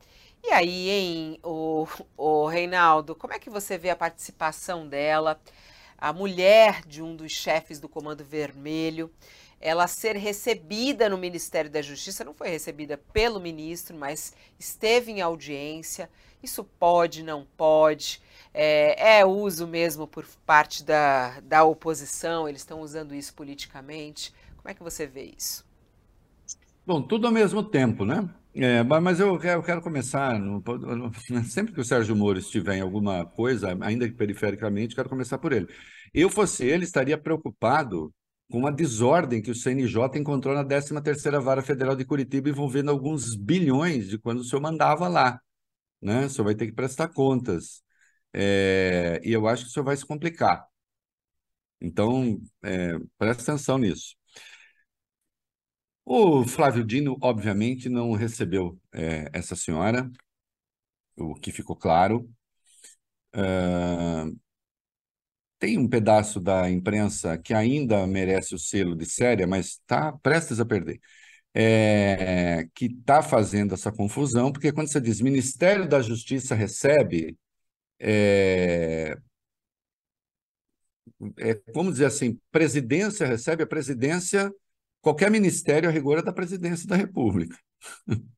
[0.43, 1.87] E aí, hein, o,
[2.17, 5.39] o Reinaldo, como é que você vê a participação dela,
[5.95, 9.11] a mulher de um dos chefes do Comando Vermelho?
[9.59, 15.21] ela ser recebida no Ministério da Justiça, não foi recebida pelo ministro, mas esteve em
[15.21, 16.07] audiência.
[16.43, 18.21] Isso pode, não pode.
[18.57, 24.33] É, é uso mesmo por parte da, da oposição, eles estão usando isso politicamente.
[24.55, 25.65] Como é que você vê isso?
[26.85, 28.29] Bom, tudo ao mesmo tempo, né?
[28.53, 30.63] É, mas eu quero, eu quero começar, no,
[31.43, 35.51] sempre que o Sérgio Moro estiver em alguma coisa, ainda que perifericamente, quero começar por
[35.51, 35.67] ele.
[36.13, 38.13] Eu fosse ele, estaria preocupado
[38.49, 43.35] com uma desordem que o CNJ encontrou na 13ª Vara Federal de Curitiba, envolvendo alguns
[43.35, 45.41] bilhões de quando o senhor mandava lá.
[46.01, 46.27] Né?
[46.27, 47.84] O senhor vai ter que prestar contas.
[48.37, 50.67] É, e eu acho que o senhor vai se complicar.
[51.79, 54.15] Então, é, preste atenção nisso.
[56.03, 60.09] O Flávio Dino, obviamente, não recebeu é, essa senhora,
[61.17, 62.29] o que ficou claro.
[63.35, 64.35] Uh,
[65.59, 70.59] tem um pedaço da imprensa que ainda merece o selo de séria, mas está prestes
[70.59, 70.99] a perder,
[71.53, 77.37] é, que está fazendo essa confusão, porque quando você diz Ministério da Justiça recebe,
[77.99, 79.17] é,
[81.39, 84.51] é, vamos dizer assim, presidência recebe, a presidência,
[85.01, 87.57] qualquer ministério a rigor é da presidência da República.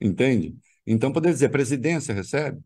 [0.00, 0.56] Entende?
[0.86, 2.60] Então, poder dizer presidência recebe,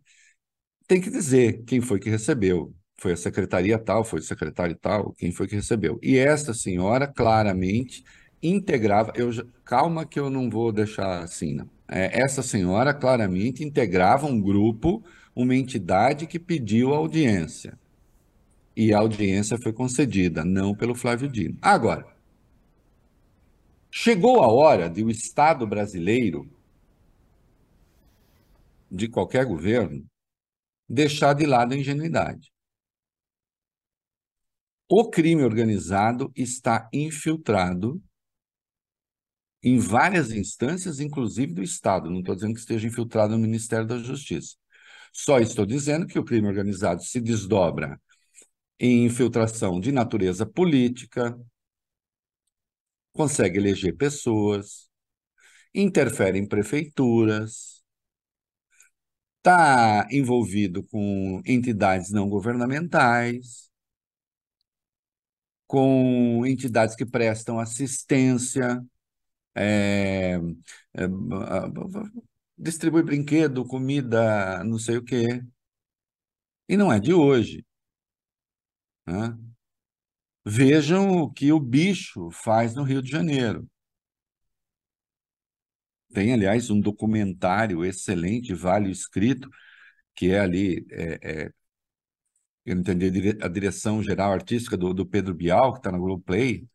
[0.86, 5.12] tem que dizer quem foi que recebeu foi a secretaria tal, foi o secretário tal,
[5.12, 5.98] quem foi que recebeu.
[6.02, 8.02] E essa senhora claramente
[8.42, 9.30] integrava, eu
[9.64, 11.70] calma que eu não vou deixar assim, não.
[11.88, 15.02] É, essa senhora claramente integrava um grupo,
[15.38, 17.78] uma entidade que pediu audiência.
[18.76, 21.56] E a audiência foi concedida, não pelo Flávio Dino.
[21.62, 22.12] Agora,
[23.88, 26.50] chegou a hora de o Estado brasileiro,
[28.90, 30.04] de qualquer governo,
[30.88, 32.50] deixar de lado a ingenuidade.
[34.90, 38.02] O crime organizado está infiltrado
[39.62, 42.10] em várias instâncias, inclusive do Estado.
[42.10, 44.56] Não estou dizendo que esteja infiltrado no Ministério da Justiça.
[45.18, 48.00] Só estou dizendo que o crime organizado se desdobra
[48.78, 51.36] em infiltração de natureza política,
[53.12, 54.88] consegue eleger pessoas,
[55.74, 57.82] interfere em prefeituras,
[59.38, 63.68] está envolvido com entidades não governamentais
[65.66, 68.82] com entidades que prestam assistência,
[69.54, 70.36] é,
[70.94, 71.08] é,
[72.58, 75.42] distribui brinquedo, comida, não sei o quê.
[76.68, 77.64] E não é de hoje.
[79.06, 79.36] Né?
[80.44, 83.68] Vejam o que o bicho faz no Rio de Janeiro.
[86.12, 89.48] Tem, aliás, um documentário excelente, vale escrito,
[90.14, 91.52] que é ali, é, é,
[92.64, 93.06] eu entendi
[93.42, 96.66] a direção geral artística do, do Pedro Bial, que está na Globoplay,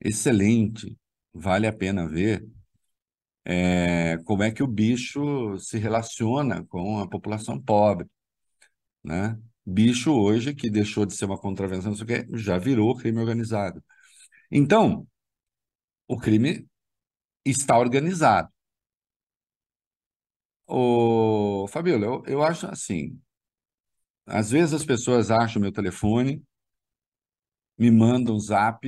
[0.00, 0.96] excelente,
[1.32, 2.46] vale a pena ver
[3.44, 8.08] é, como é que o bicho se relaciona com a população pobre,
[9.04, 9.38] né?
[9.64, 13.82] Bicho hoje, que deixou de ser uma contravenção, não sei o já virou crime organizado.
[14.50, 15.06] Então,
[16.06, 16.66] o crime
[17.44, 18.50] está organizado.
[20.66, 23.20] Ô, Fabíola, eu, eu acho assim,
[24.26, 26.42] às vezes as pessoas acham meu telefone,
[27.78, 28.86] me mandam um zap,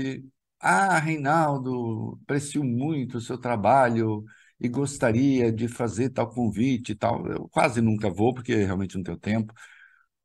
[0.60, 4.24] ah, Reinaldo, aprecio muito o seu trabalho
[4.62, 7.26] e gostaria de fazer tal convite e tal.
[7.28, 9.52] Eu quase nunca vou, porque realmente não tenho tempo.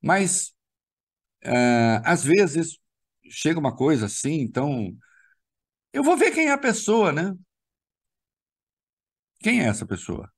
[0.02, 0.54] Mas,
[1.46, 2.80] uh, às vezes,
[3.30, 4.96] chega uma coisa assim, então,
[5.94, 7.34] eu vou ver quem é a pessoa, né?
[9.40, 10.32] Quem é essa pessoa?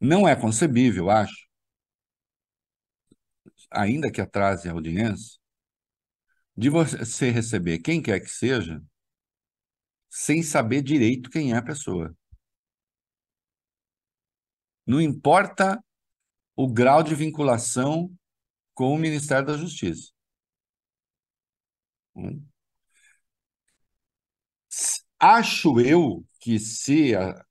[0.00, 1.34] Não é concebível, acho,
[3.70, 5.38] ainda que atrase a audiência,
[6.56, 8.82] de você receber quem quer que seja,
[10.16, 12.16] sem saber direito quem é a pessoa.
[14.86, 15.84] Não importa
[16.54, 18.08] o grau de vinculação
[18.74, 20.12] com o Ministério da Justiça.
[22.14, 22.46] Hum.
[25.18, 27.44] Acho eu que se a,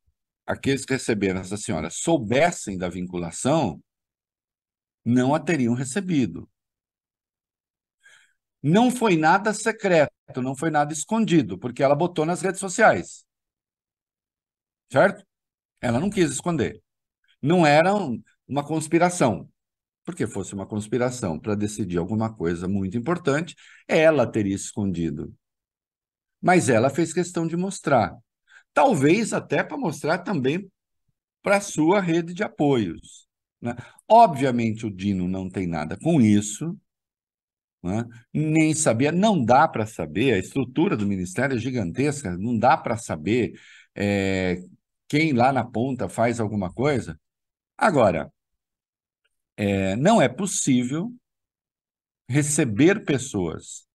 [0.45, 3.83] aqueles que receberam essa senhora soubessem da vinculação,
[5.03, 6.49] não a teriam recebido.
[8.61, 13.25] Não foi nada secreto, não foi nada escondido, porque ela botou nas redes sociais.
[14.91, 15.25] Certo?
[15.81, 16.81] Ela não quis esconder.
[17.41, 17.93] Não era
[18.47, 19.49] uma conspiração.
[20.05, 23.55] Porque fosse uma conspiração para decidir alguma coisa muito importante,
[23.87, 25.33] ela teria escondido.
[26.41, 28.17] Mas ela fez questão de mostrar.
[28.73, 30.69] Talvez até para mostrar também
[31.41, 33.27] para a sua rede de apoios.
[33.61, 33.75] Né?
[34.09, 36.77] Obviamente, o Dino não tem nada com isso,
[37.83, 38.05] né?
[38.33, 42.97] nem sabia, não dá para saber, a estrutura do Ministério é gigantesca, não dá para
[42.97, 43.53] saber
[43.95, 44.57] é,
[45.07, 47.19] quem lá na ponta faz alguma coisa.
[47.77, 48.31] Agora,
[49.57, 51.13] é, não é possível
[52.27, 53.85] receber pessoas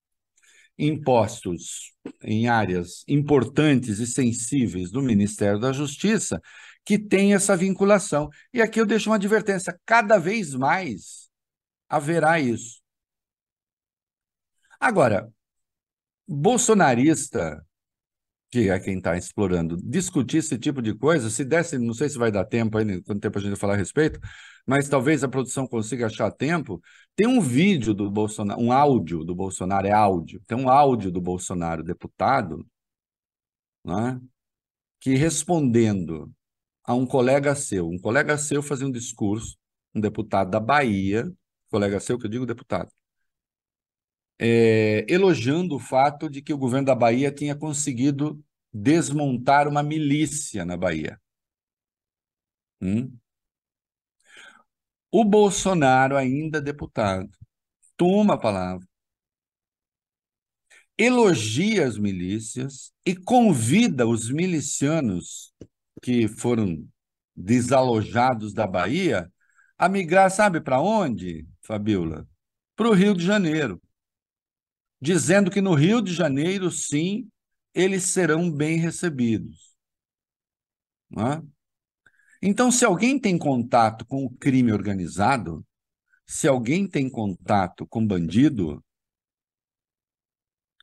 [0.79, 6.41] impostos em áreas importantes e sensíveis do Ministério da Justiça
[6.85, 8.31] que tem essa vinculação.
[8.53, 11.29] E aqui eu deixo uma advertência: cada vez mais
[11.89, 12.81] haverá isso.
[14.81, 15.33] Agora,
[16.27, 17.65] bolsonarista
[18.51, 22.19] que é quem está explorando, discutir esse tipo de coisa, se desse, não sei se
[22.19, 24.19] vai dar tempo aí, quanto tempo a gente vai falar a respeito,
[24.67, 26.81] mas talvez a produção consiga achar tempo.
[27.15, 31.21] Tem um vídeo do Bolsonaro, um áudio do Bolsonaro, é áudio, tem um áudio do
[31.21, 32.67] Bolsonaro, deputado,
[33.85, 34.21] né,
[35.01, 36.33] que respondendo
[36.85, 39.57] a um colega seu, um colega seu fazia um discurso,
[39.95, 41.31] um deputado da Bahia,
[41.71, 42.91] colega seu que eu digo deputado,
[44.39, 50.65] é, elogiando o fato de que o governo da Bahia tinha conseguido desmontar uma milícia
[50.65, 51.21] na Bahia.
[52.81, 53.19] Hum?
[55.11, 57.31] O Bolsonaro, ainda deputado,
[57.97, 58.87] toma a palavra,
[60.97, 65.53] elogia as milícias e convida os milicianos
[66.03, 66.87] que foram
[67.35, 69.33] desalojados da Bahia
[69.77, 72.29] a migrar, sabe para onde, Fabiola?
[72.77, 73.81] Para o Rio de Janeiro
[75.01, 77.31] dizendo que no Rio de Janeiro, sim,
[77.75, 79.77] eles serão bem recebidos.
[81.17, 81.43] É?
[82.43, 85.65] Então, se alguém tem contato com o crime organizado,
[86.27, 88.85] se alguém tem contato com bandido,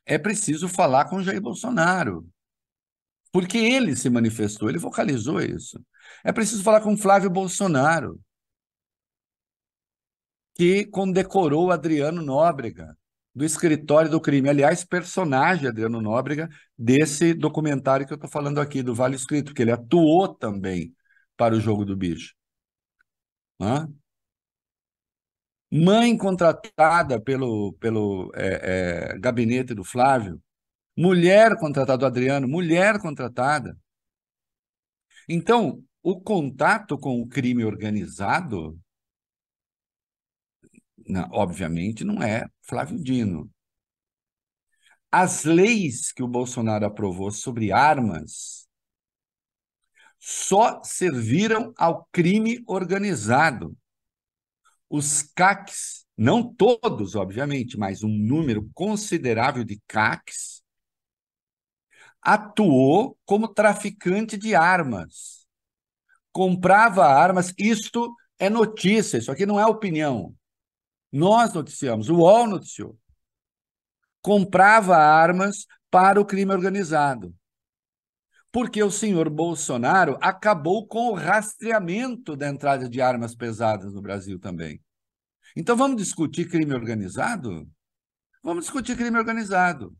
[0.04, 2.28] é preciso falar com Jair Bolsonaro.
[3.32, 5.84] Porque ele se manifestou, ele vocalizou isso.
[6.24, 8.20] É preciso falar com Flávio Bolsonaro,
[10.54, 12.96] que condecorou Adriano Nóbrega
[13.36, 14.48] do escritório do crime.
[14.48, 19.60] Aliás, personagem Adriano Nóbrega desse documentário que eu estou falando aqui, do Vale Escrito, que
[19.60, 20.94] ele atuou também
[21.36, 22.34] para o jogo do bicho.
[23.60, 23.86] Hã?
[25.70, 30.40] Mãe contratada pelo, pelo é, é, gabinete do Flávio,
[30.96, 33.76] mulher contratada do Adriano, mulher contratada.
[35.28, 38.78] Então, o contato com o crime organizado
[41.08, 43.50] Não, obviamente não é Flávio Dino.
[45.10, 48.66] As leis que o Bolsonaro aprovou sobre armas
[50.18, 53.76] só serviram ao crime organizado.
[54.88, 60.62] Os CACs, não todos, obviamente, mas um número considerável de CACs,
[62.20, 65.46] atuou como traficante de armas.
[66.32, 70.34] Comprava armas, isto é notícia, isso aqui não é opinião.
[71.16, 72.98] Nós noticiamos, o UOL noticiou.
[74.20, 77.34] Comprava armas para o crime organizado.
[78.52, 84.38] Porque o senhor Bolsonaro acabou com o rastreamento da entrada de armas pesadas no Brasil
[84.38, 84.78] também.
[85.56, 87.66] Então vamos discutir crime organizado?
[88.42, 89.96] Vamos discutir crime organizado.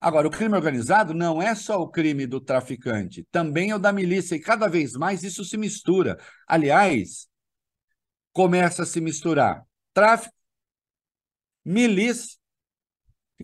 [0.00, 3.92] Agora, o crime organizado não é só o crime do traficante, também é o da
[3.92, 6.16] milícia, e cada vez mais isso se mistura.
[6.46, 7.28] Aliás,
[8.38, 10.32] começa a se misturar tráfico,
[11.64, 12.38] milícia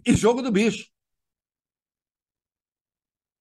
[0.06, 0.88] e jogo do bicho.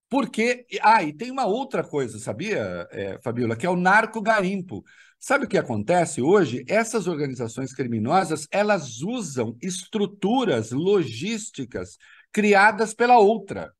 [0.09, 0.65] Porque.
[0.81, 4.83] Ah, e tem uma outra coisa, sabia, é, Fabiola, que é o narco-garimpo.
[5.19, 6.65] Sabe o que acontece hoje?
[6.67, 11.99] Essas organizações criminosas elas usam estruturas logísticas
[12.31, 13.71] criadas pela outra.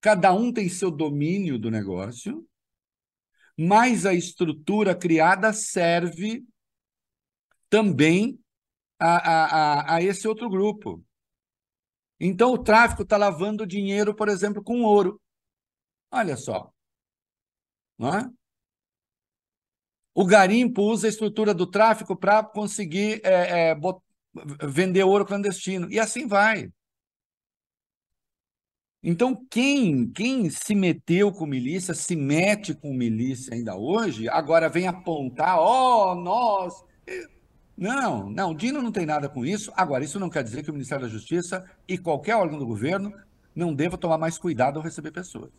[0.00, 2.48] Cada um tem seu domínio do negócio,
[3.58, 6.46] mas a estrutura criada serve
[7.70, 8.38] também
[8.98, 11.04] a, a, a, esse outro grupo.
[12.20, 15.20] Então, o tráfico está lavando dinheiro, por exemplo, com ouro.
[16.10, 16.72] Olha só.
[17.96, 18.30] Não é?
[20.14, 23.76] O garimpo usa a estrutura do tráfico para conseguir é, é,
[24.66, 25.90] vender ouro clandestino.
[25.92, 26.72] E assim vai.
[29.00, 34.88] Então, quem, quem se meteu com milícia, se mete com milícia ainda hoje, agora vem
[34.88, 36.74] apontar, ó, oh, nós.
[37.78, 39.72] Não, não, Dino não tem nada com isso.
[39.76, 43.14] Agora, isso não quer dizer que o Ministério da Justiça e qualquer órgão do governo
[43.54, 45.52] não deva tomar mais cuidado ao receber pessoas.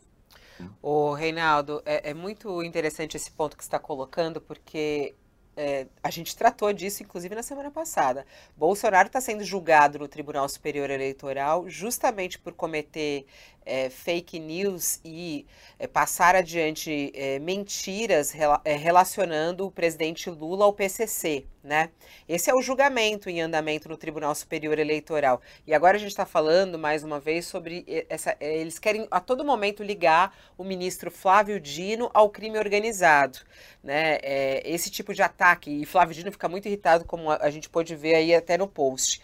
[0.82, 5.16] O Reinaldo, é, é muito interessante esse ponto que você está colocando, porque
[5.56, 8.26] é, a gente tratou disso, inclusive, na semana passada.
[8.58, 13.26] Bolsonaro está sendo julgado no Tribunal Superior Eleitoral justamente por cometer
[13.70, 15.46] é, fake news e
[15.78, 21.90] é, passar adiante é, mentiras rela é, relacionando o presidente Lula ao PCC, né?
[22.28, 25.40] Esse é o julgamento em andamento no Tribunal Superior Eleitoral.
[25.68, 28.36] E agora a gente está falando mais uma vez sobre essa.
[28.40, 33.38] É, eles querem a todo momento ligar o ministro Flávio Dino ao crime organizado,
[33.84, 34.18] né?
[34.24, 37.96] É, esse tipo de ataque e Flávio Dino fica muito irritado, como a gente pôde
[37.96, 39.22] ver aí até no post.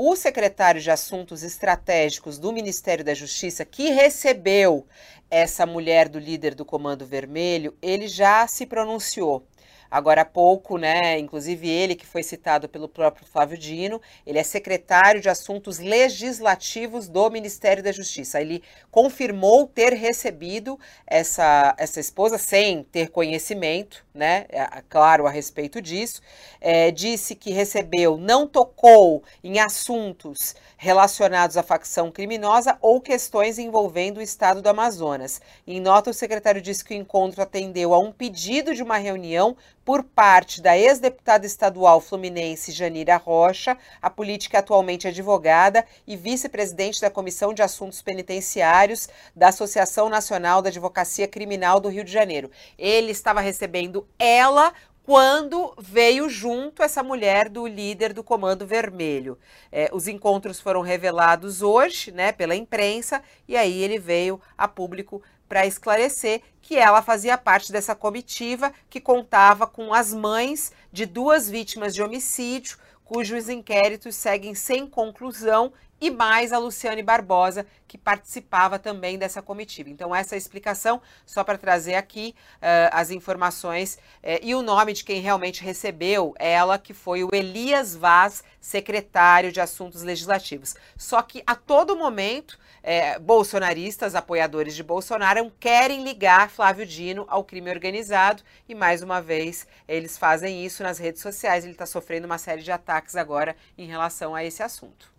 [0.00, 4.86] O secretário de Assuntos Estratégicos do Ministério da Justiça, que recebeu
[5.28, 9.44] essa mulher do líder do Comando Vermelho, ele já se pronunciou
[9.90, 11.18] agora há pouco, né?
[11.18, 17.08] Inclusive ele que foi citado pelo próprio Flávio Dino, ele é secretário de Assuntos Legislativos
[17.08, 18.40] do Ministério da Justiça.
[18.40, 24.46] Ele confirmou ter recebido essa, essa esposa sem ter conhecimento, né?
[24.48, 26.20] É, claro, a respeito disso.
[26.60, 34.18] É, disse que recebeu, não tocou em assuntos relacionados à facção criminosa ou questões envolvendo
[34.18, 35.40] o estado do Amazonas.
[35.66, 39.56] Em nota, o secretário disse que o encontro atendeu a um pedido de uma reunião
[39.88, 47.08] por parte da ex-deputada estadual fluminense Janira Rocha, a política atualmente advogada e vice-presidente da
[47.08, 52.50] Comissão de Assuntos Penitenciários da Associação Nacional da Advocacia Criminal do Rio de Janeiro.
[52.76, 54.74] Ele estava recebendo ela
[55.08, 59.38] quando veio junto essa mulher do líder do Comando Vermelho.
[59.72, 65.22] É, os encontros foram revelados hoje, né, pela imprensa, e aí ele veio a público
[65.48, 71.48] para esclarecer que ela fazia parte dessa comitiva que contava com as mães de duas
[71.48, 78.78] vítimas de homicídio, cujos inquéritos seguem sem conclusão e mais a Luciane Barbosa, que participava
[78.78, 79.88] também dessa comitiva.
[79.88, 84.62] Então, essa é a explicação, só para trazer aqui uh, as informações uh, e o
[84.62, 90.74] nome de quem realmente recebeu ela, que foi o Elias Vaz, secretário de Assuntos Legislativos.
[90.96, 97.42] Só que a todo momento, uh, bolsonaristas, apoiadores de Bolsonaro, querem ligar Flávio Dino ao
[97.42, 101.64] crime organizado e, mais uma vez, eles fazem isso nas redes sociais.
[101.64, 105.17] Ele está sofrendo uma série de ataques agora em relação a esse assunto.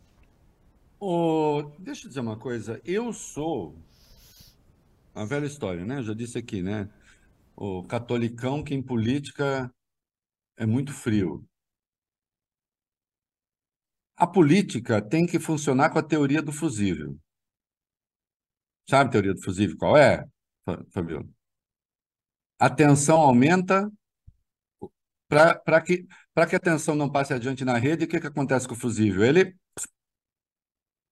[1.02, 2.82] Oh, deixa eu dizer uma coisa.
[2.86, 3.76] Eu sou
[5.14, 5.98] a velha história, né?
[6.00, 6.90] Eu já disse aqui, né?
[7.56, 9.72] O catolicão que em política
[10.58, 11.46] é muito frio.
[14.16, 17.18] A política tem que funcionar com a teoria do fusível.
[18.90, 20.26] Sabe a teoria do fusível qual é,
[20.94, 21.26] Fabiola?
[22.58, 23.90] A tensão aumenta,
[25.28, 26.08] Para que,
[26.50, 29.24] que a tensão não passe adiante na rede, o que, que acontece com o fusível?
[29.24, 29.56] Ele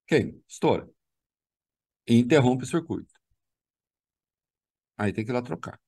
[0.07, 0.87] queima, estoura.
[2.11, 3.13] E interrompe o circuito.
[4.97, 5.79] Aí tem que ir lá trocar.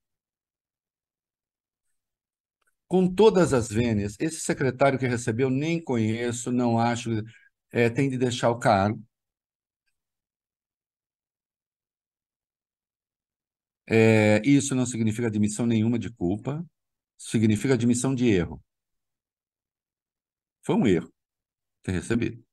[2.88, 7.10] Com todas as vênias, esse secretário que recebeu, nem conheço, não acho,
[7.72, 9.02] é, tem de deixar o cargo.
[13.88, 16.64] É, isso não significa admissão nenhuma de culpa,
[17.18, 18.62] significa admissão de erro.
[20.62, 21.12] Foi um erro
[21.84, 22.44] ter recebido.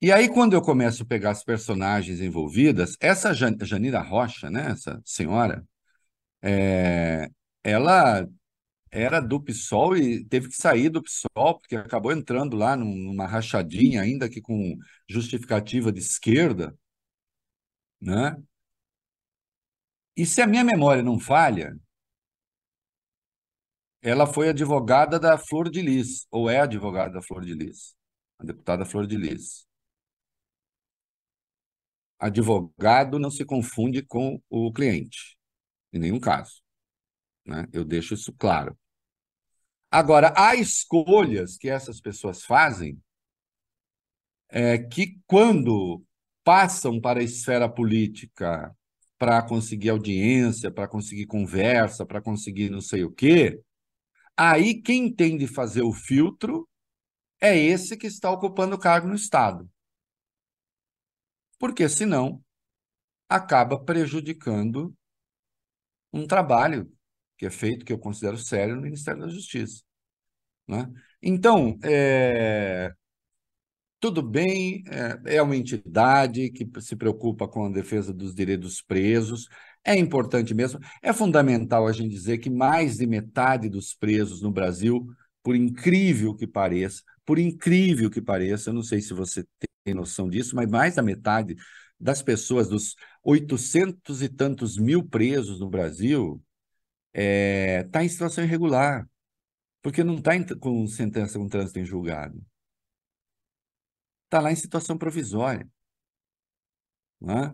[0.00, 4.70] E aí, quando eu começo a pegar as personagens envolvidas, essa Jan Janira Rocha, né,
[4.70, 5.66] essa senhora,
[6.42, 7.30] é,
[7.64, 8.28] ela
[8.92, 14.02] era do PSOL e teve que sair do PSOL, porque acabou entrando lá numa rachadinha,
[14.02, 14.76] ainda que com
[15.08, 16.76] justificativa de esquerda,
[18.00, 18.36] né?
[20.14, 21.74] E se a minha memória não falha,
[24.02, 27.94] ela foi advogada da Flor de Lis, ou é advogada da Flor de Lis,
[28.38, 29.67] a deputada Flor de Lis.
[32.18, 35.36] Advogado não se confunde com o cliente,
[35.92, 36.62] em nenhum caso.
[37.46, 37.66] Né?
[37.72, 38.76] Eu deixo isso claro.
[39.90, 43.00] Agora, há escolhas que essas pessoas fazem
[44.50, 46.02] é, que, quando
[46.44, 48.74] passam para a esfera política
[49.18, 53.60] para conseguir audiência, para conseguir conversa, para conseguir não sei o quê,
[54.36, 56.68] aí quem tem de fazer o filtro
[57.40, 59.68] é esse que está ocupando o cargo no Estado.
[61.58, 62.42] Porque senão
[63.28, 64.94] acaba prejudicando
[66.12, 66.90] um trabalho
[67.36, 69.82] que é feito, que eu considero sério, no Ministério da Justiça.
[70.66, 70.90] Né?
[71.22, 72.92] Então, é,
[74.00, 79.48] tudo bem, é, é uma entidade que se preocupa com a defesa dos direitos presos,
[79.84, 80.80] é importante mesmo.
[81.02, 85.06] É fundamental a gente dizer que mais de metade dos presos no Brasil,
[85.42, 89.46] por incrível que pareça, por incrível que pareça, eu não sei se você
[89.84, 91.54] tem noção disso, mas mais da metade
[92.00, 96.42] das pessoas, dos 800 e tantos mil presos no Brasil,
[97.12, 99.06] está é, tá em situação irregular,
[99.82, 102.42] porque não está com sentença com trânsito em julgado
[104.24, 105.68] está lá em situação provisória.
[107.20, 107.52] Né?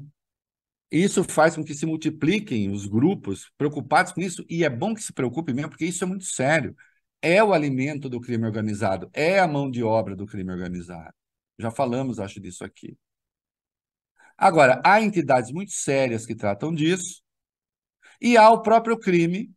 [0.89, 5.03] Isso faz com que se multipliquem os grupos preocupados com isso, e é bom que
[5.03, 6.77] se preocupe mesmo, porque isso é muito sério.
[7.27, 11.15] É o alimento do crime organizado, é a mão de obra do crime organizado.
[11.59, 12.99] Já falamos, acho, disso aqui.
[14.37, 17.23] Agora, há entidades muito sérias que tratam disso,
[18.21, 19.51] e há o próprio crime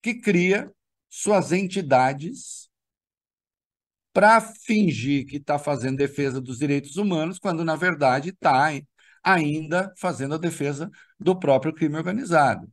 [0.00, 0.72] que cria
[1.08, 2.70] suas entidades
[4.12, 8.68] para fingir que está fazendo defesa dos direitos humanos, quando, na verdade, está
[9.24, 12.72] ainda fazendo a defesa do próprio crime organizado.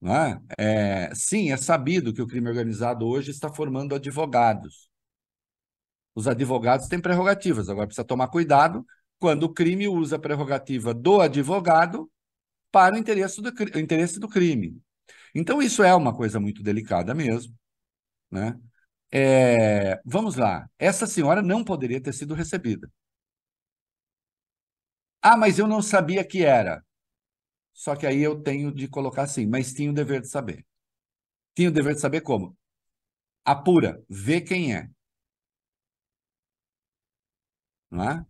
[0.00, 1.14] Não é?
[1.14, 4.88] Sim, é sabido que o crime organizado hoje está formando advogados.
[6.14, 8.84] Os advogados têm prerrogativas, agora precisa tomar cuidado
[9.18, 12.10] quando o crime usa a prerrogativa do advogado
[12.72, 14.80] para o interesse do, interesse do crime.
[15.34, 17.54] Então, isso é uma coisa muito delicada mesmo.
[18.30, 18.58] Né?
[19.12, 20.68] É, vamos lá.
[20.78, 22.90] Essa senhora não poderia ter sido recebida.
[25.22, 26.82] Ah, mas eu não sabia que era.
[27.76, 30.66] Só que aí eu tenho de colocar assim, mas tinha o dever de saber.
[31.54, 32.56] Tinha o dever de saber como?
[33.44, 34.88] Apura, vê quem é.
[37.90, 38.26] Não é?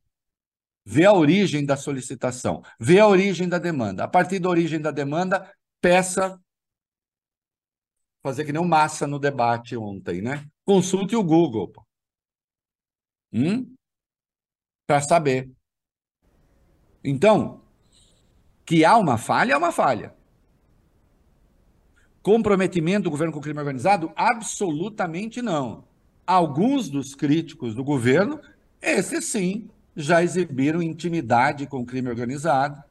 [0.85, 4.03] Vê a origem da solicitação, vê a origem da demanda.
[4.03, 5.49] A partir da origem da demanda,
[5.81, 6.41] peça
[8.21, 10.45] fazer que nem o Massa no debate ontem, né?
[10.65, 11.73] Consulte o Google.
[13.33, 13.77] Hum?
[14.89, 15.49] Para saber.
[17.05, 17.66] Então,
[18.67, 20.13] que há uma falha, é uma falha.
[22.21, 24.13] Comprometimento do governo com o crime organizado?
[24.17, 25.85] Absolutamente não.
[26.27, 28.41] Alguns dos críticos do governo,
[28.83, 32.83] esses sim, já exibiram intimidade com o crime organizado.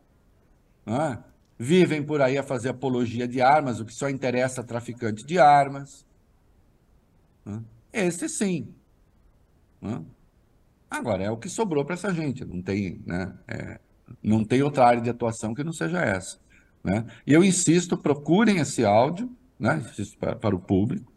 [0.86, 1.22] Né?
[1.60, 5.38] Vivem por aí a fazer apologia de armas, o que só interessa a traficante de
[5.38, 6.06] armas.
[7.92, 8.74] Esse sim.
[10.90, 13.38] Agora, é o que sobrou para essa gente, não tem, né?
[13.48, 13.80] É,
[14.22, 16.38] não tem outra área de atuação que não seja essa.
[16.84, 17.06] Né?
[17.26, 19.30] E eu insisto, procurem esse áudio,
[19.60, 19.84] né?
[19.90, 21.12] insisto para, para o público,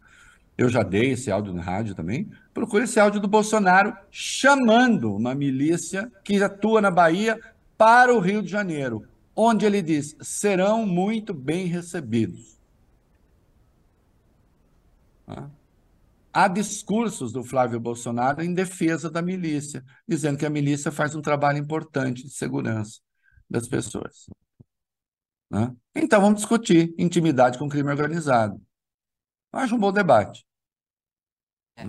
[0.57, 5.33] eu já dei esse áudio na rádio também, procure esse áudio do Bolsonaro chamando uma
[5.33, 7.39] milícia que atua na Bahia
[7.77, 12.59] para o Rio de Janeiro, onde ele diz, serão muito bem recebidos.
[15.25, 15.47] Ah.
[16.31, 21.21] Há discursos do Flávio Bolsonaro em defesa da milícia, dizendo que a milícia faz um
[21.21, 22.99] trabalho importante de segurança
[23.49, 24.27] das pessoas.
[25.49, 25.75] Né?
[25.95, 28.61] Então vamos discutir intimidade com crime organizado.
[29.51, 30.45] Acho um bom debate.
[31.75, 31.83] É.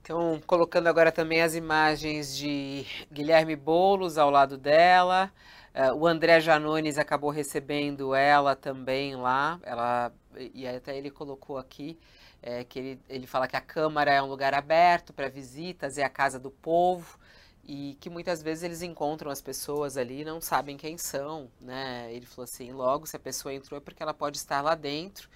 [0.00, 5.32] Então, colocando agora também as imagens de Guilherme Boulos ao lado dela.
[5.72, 9.60] Uh, o André Janones acabou recebendo ela também lá.
[9.62, 10.12] Ela,
[10.52, 11.96] e até ele colocou aqui
[12.42, 16.02] é, que ele, ele fala que a Câmara é um lugar aberto para visitas, é
[16.02, 17.18] a casa do povo
[17.64, 22.12] e que muitas vezes eles encontram as pessoas ali e não sabem quem são, né?
[22.12, 25.28] Ele falou assim, logo se a pessoa entrou é porque ela pode estar lá dentro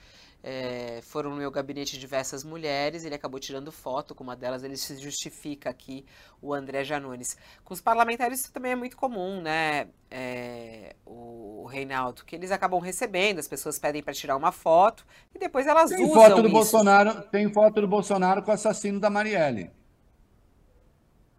[0.49, 4.77] é, foram no meu gabinete diversas mulheres, ele acabou tirando foto com uma delas, ele
[4.77, 6.07] se justifica aqui,
[6.41, 7.37] o André Janones.
[7.65, 12.79] Com os parlamentares isso também é muito comum, né, é, o, Reinaldo, que eles acabam
[12.79, 16.43] recebendo, as pessoas pedem para tirar uma foto e depois elas tem usam foto do
[16.43, 16.53] isso.
[16.53, 19.73] Bolsonaro Tem foto do Bolsonaro com o assassino da Marielle.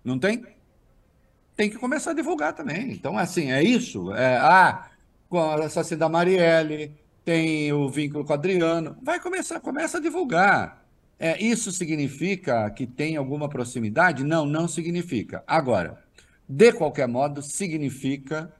[0.04, 0.46] Não tem?
[1.56, 2.92] Tem que começar a divulgar também.
[2.92, 4.14] Então, assim, é isso.
[4.14, 4.90] É, ah,
[5.30, 6.94] com o assassino da Marielle,
[7.28, 8.96] tem o vínculo com o Adriano.
[9.04, 10.82] Vai começar, começa a divulgar.
[11.20, 14.24] É, isso significa que tem alguma proximidade?
[14.24, 15.44] Não, não significa.
[15.46, 16.02] Agora,
[16.48, 18.54] de qualquer modo, significa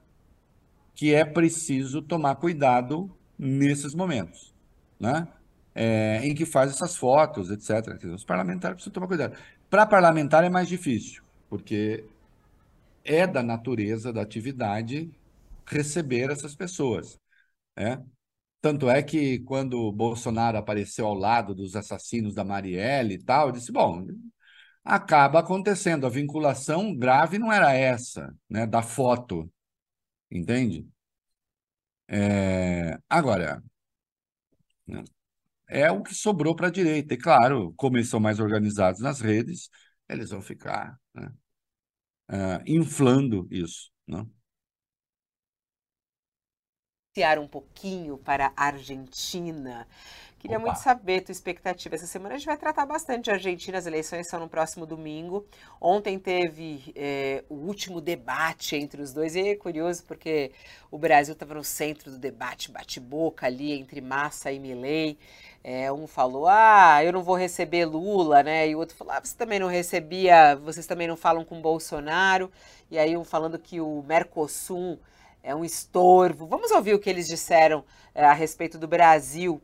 [0.94, 3.10] que é preciso tomar cuidado
[3.40, 4.54] nesses momentos,
[5.00, 5.30] né?
[5.74, 8.04] É, em que faz essas fotos, etc.
[8.14, 9.38] Os parlamentares precisam tomar cuidado.
[9.70, 12.04] Para parlamentar é mais difícil, porque
[13.06, 15.10] é da natureza da atividade
[15.66, 17.18] receber essas pessoas.
[17.78, 18.04] Né?
[18.62, 23.52] Tanto é que quando Bolsonaro apareceu ao lado dos assassinos da Marielle e tal, eu
[23.54, 24.06] disse: bom,
[24.84, 26.06] acaba acontecendo.
[26.08, 29.52] A vinculação grave não era essa, né, da foto,
[30.32, 30.88] entende?
[32.08, 32.98] É...
[33.10, 33.62] Agora,
[34.88, 35.04] né,
[35.68, 37.14] é o que sobrou para a direita.
[37.14, 39.70] E claro, como eles são mais organizados nas redes,
[40.10, 41.32] eles vão ficar né,
[42.30, 43.92] uh, inflando isso.
[44.08, 44.30] Não?
[47.18, 49.88] Passear um pouquinho para a Argentina.
[50.38, 50.68] Queria Opa.
[50.68, 51.96] muito saber tua expectativa.
[51.96, 55.44] Essa semana a gente vai tratar bastante de Argentina, as eleições são no próximo domingo.
[55.82, 60.52] Ontem teve é, o último debate entre os dois, e é curioso porque
[60.92, 65.18] o Brasil estava no centro do debate, bate-boca ali entre Massa e Milei.
[65.64, 68.70] É, um falou, ah, eu não vou receber Lula, né?
[68.70, 72.52] E o outro falou, ah, você também não recebia, vocês também não falam com Bolsonaro.
[72.92, 75.00] E aí um falando que o Mercosul
[75.48, 76.46] é um estorvo.
[76.46, 79.62] Vamos ouvir o que eles disseram é, a respeito do Brasil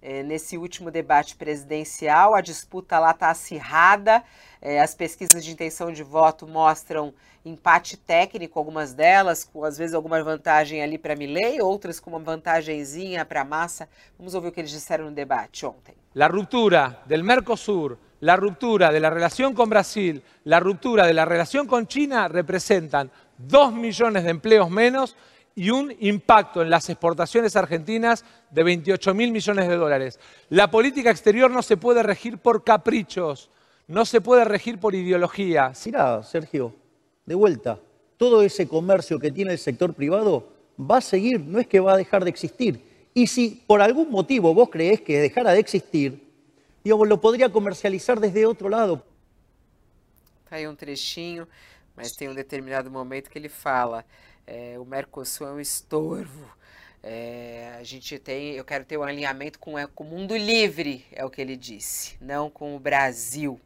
[0.00, 2.34] é, nesse último debate presidencial.
[2.34, 4.24] A disputa lá está acirrada.
[4.62, 7.12] É, as pesquisas de intenção de voto mostram
[7.44, 12.18] empate técnico, algumas delas, com às vezes alguma vantagem ali para Milley, outras com uma
[12.18, 13.90] vantagemzinha para massa.
[14.18, 15.94] Vamos ouvir o que eles disseram no debate ontem.
[16.14, 21.26] La ruptura del Mercosur, la ruptura de la relación con Brasil, la ruptura de la
[21.26, 25.16] relación con China representan 2 millones de empleos menos
[25.54, 30.20] y un impacto en las exportaciones argentinas de 28 mil millones de dólares.
[30.50, 33.50] La política exterior no se puede regir por caprichos,
[33.88, 35.72] no se puede regir por ideología.
[35.86, 36.74] Mira, Sergio,
[37.24, 37.78] de vuelta,
[38.18, 41.94] todo ese comercio que tiene el sector privado va a seguir, no es que va
[41.94, 42.82] a dejar de existir.
[43.14, 46.22] Y si por algún motivo vos creés que dejara de existir,
[46.84, 49.02] digamos, lo podría comercializar desde otro lado.
[50.50, 51.48] Hay un trechinho.
[51.96, 54.04] Mas tem um determinado momento que ele fala:
[54.46, 56.46] é, o Mercosul é um estorvo.
[57.02, 61.24] É, a gente tem, eu quero ter um alinhamento com, com o mundo livre, é
[61.24, 63.60] o que ele disse, não com o Brasil.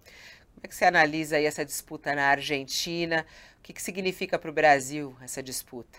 [0.54, 3.24] Como é que você analisa aí essa disputa na Argentina?
[3.58, 5.98] O que, que significa para o Brasil essa disputa?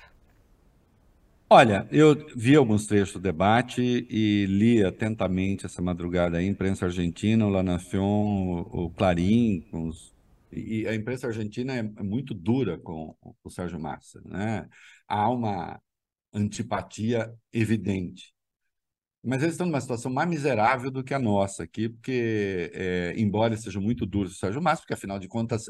[1.50, 7.46] Olha, eu vi alguns trechos do debate e li atentamente essa madrugada a imprensa argentina,
[7.46, 10.14] o La Nación, o Clarim, com os
[10.52, 14.68] e a imprensa argentina é, é muito dura com o Sérgio Massa, né?
[15.08, 15.82] Há uma
[16.34, 18.34] antipatia evidente.
[19.24, 23.56] Mas eles estão numa situação mais miserável do que a nossa aqui, porque, é, embora
[23.56, 25.66] sejam muito duros o Sérgio Massa, porque afinal de contas,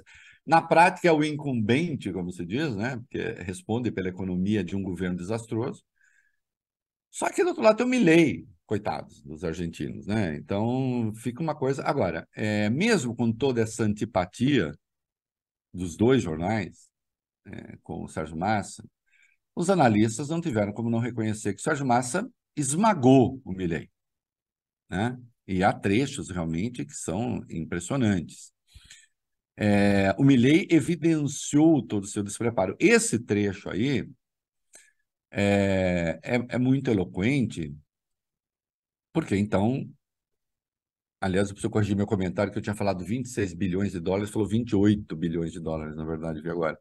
[0.46, 2.98] na prática é o incumbente, como se diz, né?
[2.98, 5.84] Porque responde pela economia de um governo desastroso.
[7.10, 10.38] Só que do outro lado tem o Milley, coitados dos argentinos, né?
[10.38, 11.84] Então fica uma coisa.
[11.84, 14.72] Agora, é, mesmo com toda essa antipatia
[15.74, 16.90] dos dois jornais,
[17.46, 18.82] é, com o Sérgio Massa,
[19.54, 23.90] os analistas não tiveram como não reconhecer que o Sérgio Massa esmagou o Milley,
[24.90, 25.20] né?
[25.46, 28.54] E há trechos realmente que são impressionantes.
[29.58, 32.74] É, o Milley evidenciou todo o seu despreparo.
[32.80, 34.08] Esse trecho aí
[35.30, 37.76] é, é, é muito eloquente
[39.14, 39.90] porque então,
[41.20, 44.48] aliás, eu preciso corrigir meu comentário, que eu tinha falado 26 bilhões de dólares, falou
[44.48, 46.78] 28 bilhões de dólares, na verdade, vi agora.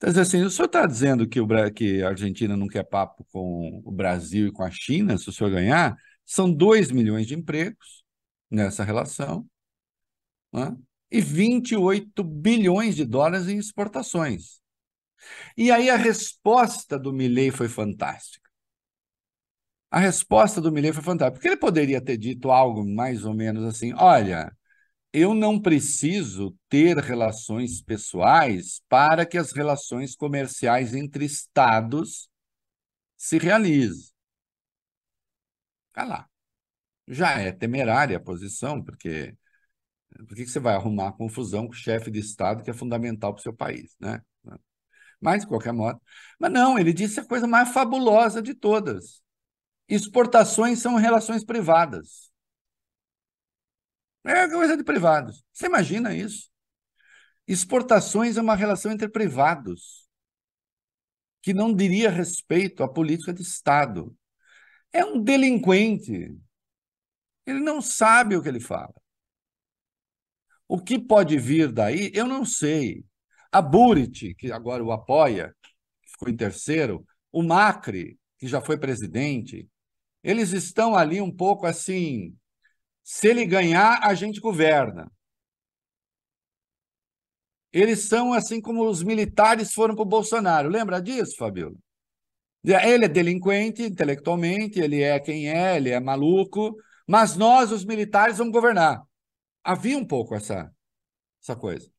[0.00, 3.82] Dizer assim, o senhor está dizendo que, o, que a Argentina não quer papo com
[3.84, 8.04] o Brasil e com a China, se o senhor ganhar, são 2 milhões de empregos
[8.50, 9.48] nessa relação
[10.52, 10.76] né?
[11.10, 14.60] e 28 bilhões de dólares em exportações.
[15.56, 18.47] E aí a resposta do Milley foi fantástica.
[19.90, 23.64] A resposta do Milley foi fantástica, porque ele poderia ter dito algo mais ou menos
[23.64, 24.54] assim: olha,
[25.12, 32.28] eu não preciso ter relações pessoais para que as relações comerciais entre estados
[33.16, 34.12] se realizem.
[35.92, 36.28] Tá lá.
[37.08, 39.36] Já é temerária a posição, porque
[40.28, 43.40] por que você vai arrumar confusão com o chefe de Estado que é fundamental para
[43.40, 44.22] o seu país, né?
[45.20, 46.00] Mas, de qualquer modo.
[46.38, 49.22] Mas não, ele disse a coisa mais fabulosa de todas.
[49.88, 52.30] Exportações são relações privadas.
[54.24, 55.42] É coisa de privados.
[55.52, 56.50] Você imagina isso?
[57.46, 60.06] Exportações é uma relação entre privados,
[61.40, 64.14] que não diria respeito à política de Estado.
[64.92, 66.36] É um delinquente.
[67.46, 68.94] Ele não sabe o que ele fala.
[70.68, 73.06] O que pode vir daí, eu não sei.
[73.50, 75.56] A Burit, que agora o apoia,
[76.02, 79.66] ficou em terceiro, o Macri, que já foi presidente,
[80.22, 82.36] eles estão ali um pouco assim
[83.08, 85.10] se ele ganhar, a gente governa.
[87.72, 90.68] Eles são assim como os militares foram para o Bolsonaro.
[90.68, 91.74] Lembra disso, Fabíola?
[92.62, 98.36] Ele é delinquente intelectualmente, ele é quem é, ele é maluco, mas nós, os militares,
[98.36, 99.02] vamos governar.
[99.64, 100.70] Havia um pouco essa,
[101.42, 101.90] essa coisa.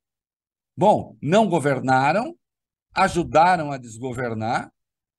[0.78, 2.38] Bom, não governaram,
[2.94, 4.72] ajudaram a desgovernar.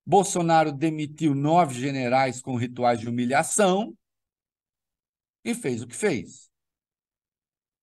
[0.06, 3.96] Bolsonaro demitiu nove generais com rituais de humilhação
[5.44, 6.50] e fez o que fez.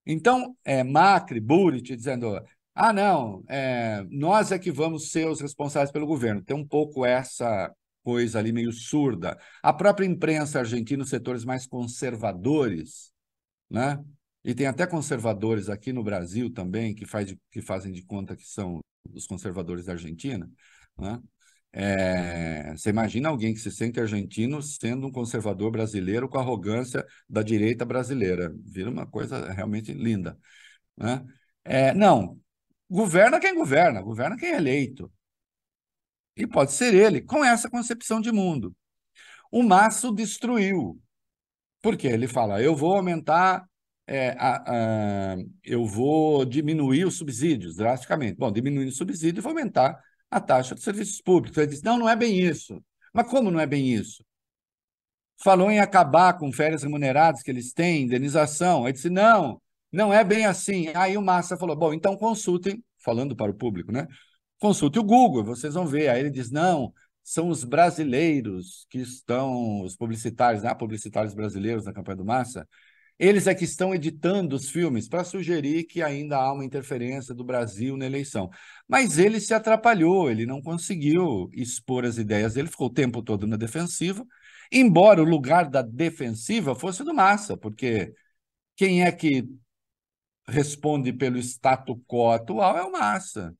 [0.05, 2.39] Então, é, Macri, Burit, dizendo:
[2.73, 6.43] ah, não, é, nós é que vamos ser os responsáveis pelo governo.
[6.43, 9.37] Tem um pouco essa coisa ali meio surda.
[9.61, 13.11] A própria imprensa argentina, os setores mais conservadores,
[13.69, 14.01] né?
[14.47, 18.33] e tem até conservadores aqui no Brasil também, que, faz de, que fazem de conta
[18.33, 18.79] que são
[19.13, 20.49] os conservadores da Argentina,
[20.97, 21.21] né?
[21.73, 27.05] É, você imagina alguém que se sente argentino sendo um conservador brasileiro com a arrogância
[27.29, 28.53] da direita brasileira.
[28.65, 30.37] Vira uma coisa realmente linda.
[30.97, 31.23] Né?
[31.63, 32.39] É, não,
[32.89, 35.11] governa quem governa, governa quem é eleito.
[36.35, 38.75] E pode ser ele, com essa concepção de mundo.
[39.51, 41.01] O Masso destruiu.
[41.81, 43.67] Porque ele fala, eu vou aumentar,
[44.05, 48.37] é, a, a, eu vou diminuir os subsídios drasticamente.
[48.37, 49.99] Bom, diminuindo o subsídio, vou aumentar
[50.29, 51.57] a taxa de serviços públicos.
[51.57, 52.81] Ele disse: não, não é bem isso.
[53.13, 54.23] Mas como não é bem isso?
[55.43, 58.85] Falou em acabar com férias remuneradas que eles têm, indenização.
[58.85, 59.61] Ele disse: não,
[59.91, 60.87] não é bem assim.
[60.95, 64.07] Aí o Massa falou: bom, então consultem, falando para o público, né?
[64.59, 66.09] Consulte o Google, vocês vão ver.
[66.09, 70.73] Aí ele diz: não, são os brasileiros que estão, os publicitários, né?
[70.73, 72.67] publicitários brasileiros na campanha do Massa,
[73.19, 77.43] eles é que estão editando os filmes para sugerir que ainda há uma interferência do
[77.43, 78.49] Brasil na eleição.
[78.87, 83.47] Mas ele se atrapalhou, ele não conseguiu expor as ideias dele, ficou o tempo todo
[83.47, 84.25] na defensiva,
[84.71, 88.13] embora o lugar da defensiva fosse do Massa, porque
[88.75, 89.47] quem é que
[90.47, 93.55] responde pelo status quo atual é o Massa.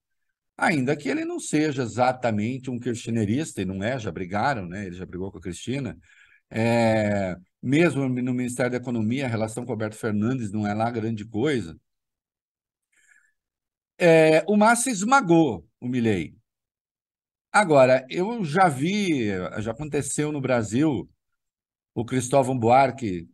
[0.58, 4.88] Ainda que ele não seja exatamente um kirchnerista, e não é, já brigaram, né?
[4.88, 5.98] Ele já brigou com a Cristina.
[6.50, 10.90] É, mesmo no Ministério da Economia, a relação com o Alberto Fernandes não é lá
[10.92, 11.78] grande coisa.
[14.00, 16.36] É, o Massa esmagou o Milley.
[17.52, 19.30] Agora, eu já vi,
[19.60, 21.10] já aconteceu no Brasil,
[21.96, 23.28] o Cristóvão Buarque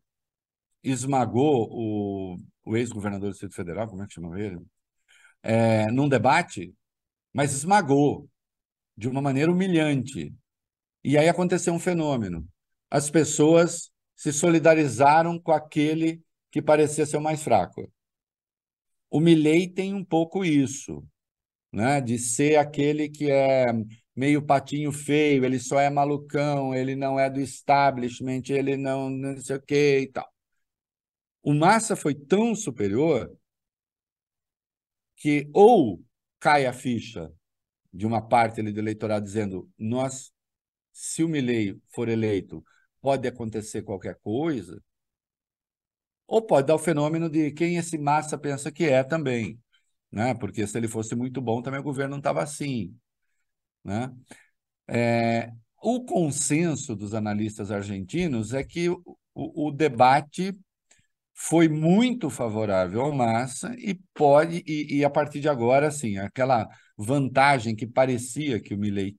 [0.84, 4.60] esmagou o, o ex-governador do Distrito Federal, como é que chama ele?
[5.42, 6.74] É, num debate,
[7.34, 8.30] mas esmagou
[8.98, 10.34] de uma maneira humilhante.
[11.04, 12.48] E aí aconteceu um fenômeno.
[12.94, 16.22] As pessoas se solidarizaram com aquele
[16.52, 17.92] que parecia ser o mais fraco.
[19.10, 21.04] O Milley tem um pouco isso,
[21.72, 22.00] né?
[22.00, 23.66] de ser aquele que é
[24.16, 29.42] meio patinho feio, ele só é malucão, ele não é do establishment, ele não, não
[29.42, 30.32] sei o que e tal.
[31.42, 33.36] O Massa foi tão superior
[35.18, 36.00] que ou
[36.40, 37.34] cai a ficha
[37.92, 40.32] de uma parte ali do eleitorado dizendo nós,
[40.92, 42.64] se o Milley for eleito,
[43.04, 44.82] pode acontecer qualquer coisa,
[46.26, 49.60] ou pode dar o fenômeno de quem esse massa pensa que é também,
[50.12, 50.34] né?
[50.36, 52.96] Porque se ele fosse muito bom, também o governo não estava assim,
[53.84, 54.10] né?
[54.88, 55.52] É,
[55.82, 59.04] o consenso dos analistas argentinos é que o,
[59.36, 60.58] o, debate
[61.34, 66.70] foi muito favorável ao Massa e pode e, e, a partir de agora, assim, aquela
[66.98, 69.18] vantagem que parecia que o Milley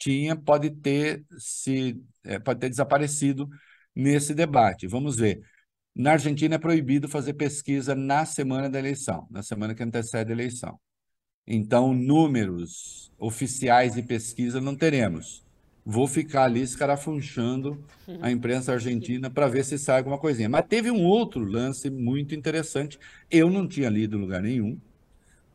[0.00, 3.48] tinha pode ter se é, pode ter desaparecido
[3.94, 4.88] nesse debate.
[4.88, 5.40] Vamos ver.
[5.94, 10.34] Na Argentina é proibido fazer pesquisa na semana da eleição, na semana que antecede a
[10.34, 10.80] eleição.
[11.46, 15.44] Então, números oficiais de pesquisa não teremos.
[15.84, 17.84] Vou ficar ali escarafunchando
[18.20, 20.48] a imprensa argentina para ver se sai alguma coisinha.
[20.48, 22.98] Mas teve um outro lance muito interessante.
[23.30, 24.80] Eu não tinha lido em lugar nenhum,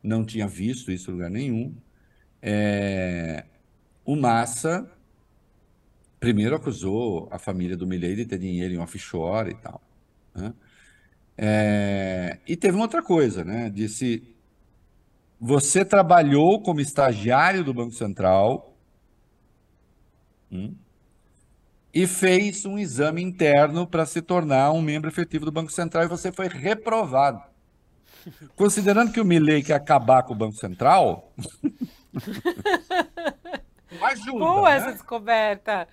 [0.04, 1.74] não tinha visto isso em lugar nenhum.
[2.42, 3.46] É...
[4.06, 4.90] O Massa
[6.20, 9.82] primeiro acusou a família do Milley de ter dinheiro em offshore e tal.
[10.34, 10.54] Né?
[11.38, 13.70] É, e teve uma outra coisa, né?
[13.70, 14.36] Disse:
[15.40, 18.76] você trabalhou como estagiário do Banco Central
[20.52, 20.74] hum,
[21.94, 26.08] e fez um exame interno para se tornar um membro efetivo do Banco Central e
[26.08, 27.42] você foi reprovado.
[28.56, 31.32] Considerando que o Milley quer acabar com o Banco Central.
[34.04, 34.40] ajuda.
[34.40, 34.78] Boa né?
[34.78, 35.88] essa descoberta.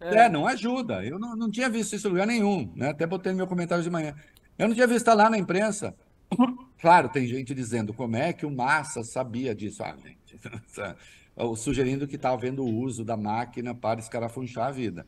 [0.00, 1.04] É, é, não ajuda.
[1.04, 2.90] Eu não, não tinha visto isso em lugar nenhum, né?
[2.90, 4.14] Até botei no meu comentário de manhã.
[4.58, 5.94] Eu não tinha visto lá na imprensa.
[6.78, 9.82] Claro, tem gente dizendo como é que o Massa sabia disso.
[9.82, 10.38] Ah, gente,
[11.56, 15.06] sugerindo que está havendo o uso da máquina para escarafunchar a vida.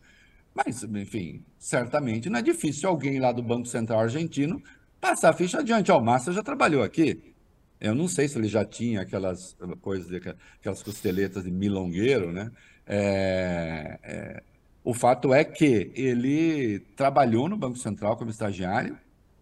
[0.55, 4.63] Mas, enfim, certamente não é difícil alguém lá do Banco Central argentino
[4.99, 5.93] passar a ficha adiante.
[5.93, 7.35] Ó, oh, o Massa já trabalhou aqui.
[7.81, 10.17] Eu não sei se ele já tinha aquelas coisas, de,
[10.61, 12.51] aquelas costeletas de milongueiro, né?
[12.87, 14.43] É, é,
[14.83, 18.99] o fato é que ele trabalhou no Banco Central como estagiário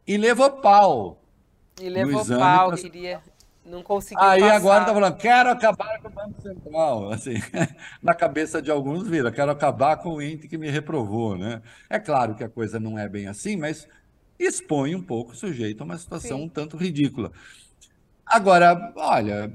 [0.07, 1.23] e levou pau.
[1.81, 2.79] E levou pau, pra...
[2.79, 3.21] queria.
[3.65, 4.23] Não conseguiu.
[4.23, 4.55] Aí passar.
[4.55, 7.11] agora está falando, quero acabar com o Banco Central.
[7.13, 7.35] Assim,
[8.01, 11.37] na cabeça de alguns vira, quero acabar com o ente que me reprovou.
[11.37, 11.61] Né?
[11.91, 13.89] É claro que a coisa não é bem assim, mas
[14.39, 16.45] expõe um pouco o sujeito a uma situação Sim.
[16.45, 17.33] um tanto ridícula.
[18.27, 19.53] Agora, olha,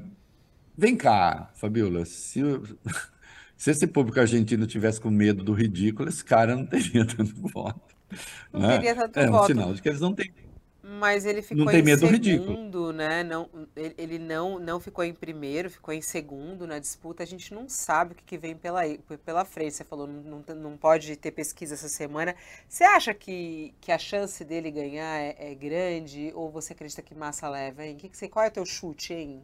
[0.77, 2.41] vem cá, Fabiola, se,
[3.57, 7.95] se esse público argentino tivesse com medo do ridículo, esse cara não teria tanto voto.
[8.51, 8.77] Não né?
[8.77, 9.43] teria tanto é voto.
[9.43, 10.31] um sinal de que eles não têm.
[10.99, 13.23] Mas ele ficou não tem medo em segundo, né?
[13.23, 17.23] Não, ele não, não ficou em primeiro, ficou em segundo na disputa.
[17.23, 18.81] A gente não sabe o que, que vem pela,
[19.23, 19.75] pela frente.
[19.75, 22.35] Você falou, não, não pode ter pesquisa essa semana.
[22.67, 26.33] Você acha que, que a chance dele ganhar é, é grande?
[26.35, 27.95] Ou você acredita que massa leva, hein?
[27.95, 29.41] Que que você, qual é o teu chute, hein?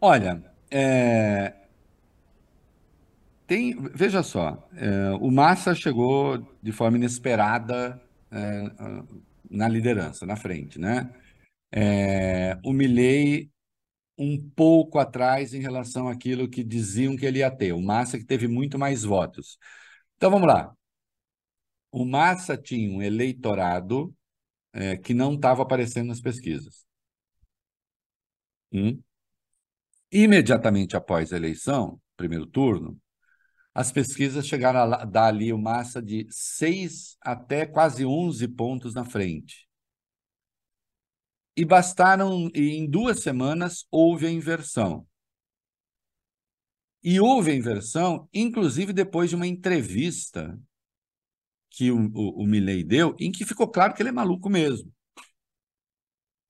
[0.00, 1.52] Olha, é,
[3.44, 8.00] tem, veja só, é, o Massa chegou de forma inesperada
[8.30, 8.70] é,
[9.50, 11.10] na liderança, na frente, né?
[11.72, 13.50] É, o Milley
[14.16, 17.72] um pouco atrás em relação àquilo que diziam que ele ia ter.
[17.72, 19.58] O Massa que teve muito mais votos.
[20.16, 20.74] Então vamos lá.
[21.90, 24.14] O Massa tinha um eleitorado
[24.72, 26.84] é, que não estava aparecendo nas pesquisas.
[28.72, 29.00] Hum?
[30.10, 33.00] Imediatamente após a eleição, primeiro turno,
[33.74, 39.04] as pesquisas chegaram a dar ali uma massa de 6 até quase 11 pontos na
[39.04, 39.68] frente.
[41.56, 45.06] E bastaram, e em duas semanas, houve a inversão.
[47.02, 50.58] E houve a inversão, inclusive depois de uma entrevista
[51.68, 54.92] que o, o, o Milley deu, em que ficou claro que ele é maluco mesmo.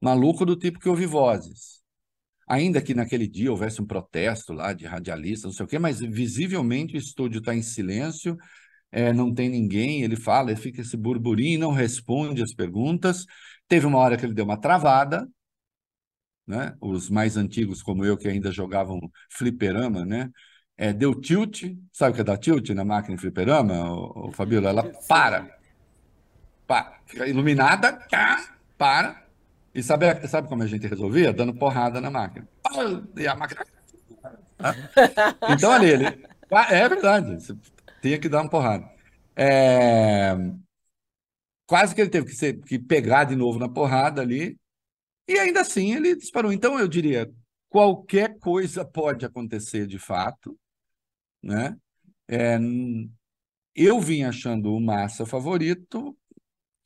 [0.01, 1.84] Maluco do tipo que ouve vozes
[2.47, 6.01] ainda que naquele dia houvesse um protesto lá de radialistas, não sei o quê, mas
[6.01, 8.37] visivelmente o estúdio está em silêncio,
[8.93, 13.27] é, não tem ninguém, ele fala, ele fica esse burburinho, não responde as perguntas.
[13.67, 15.27] Teve uma hora que ele deu uma travada,
[16.47, 16.77] né?
[16.81, 20.31] Os mais antigos, como eu, que ainda jogavam fliperama, né?
[20.77, 24.33] É, deu tilt, sabe o que é dar tilt na máquina de fliperama, o, o
[24.33, 24.71] Fabíola?
[24.71, 25.59] Ela para,
[26.67, 27.99] para, fica iluminada,
[28.77, 29.24] para,
[29.75, 31.33] e sabe, sabe como a gente resolvia?
[31.33, 32.49] Dando porrada na máquina.
[33.17, 33.67] E a máquina.
[35.51, 36.05] Então, ali, ele.
[36.71, 37.55] É verdade, você
[38.01, 38.89] tinha que dar uma porrada.
[39.37, 40.35] É...
[41.67, 44.57] Quase que ele teve que, ser, que pegar de novo na porrada ali,
[45.29, 46.53] e ainda assim ele disparou.
[46.53, 47.31] Então, eu diria:
[47.69, 50.57] qualquer coisa pode acontecer de fato,
[51.43, 51.77] né?
[52.29, 52.59] É...
[53.75, 56.17] Eu vim achando o Massa favorito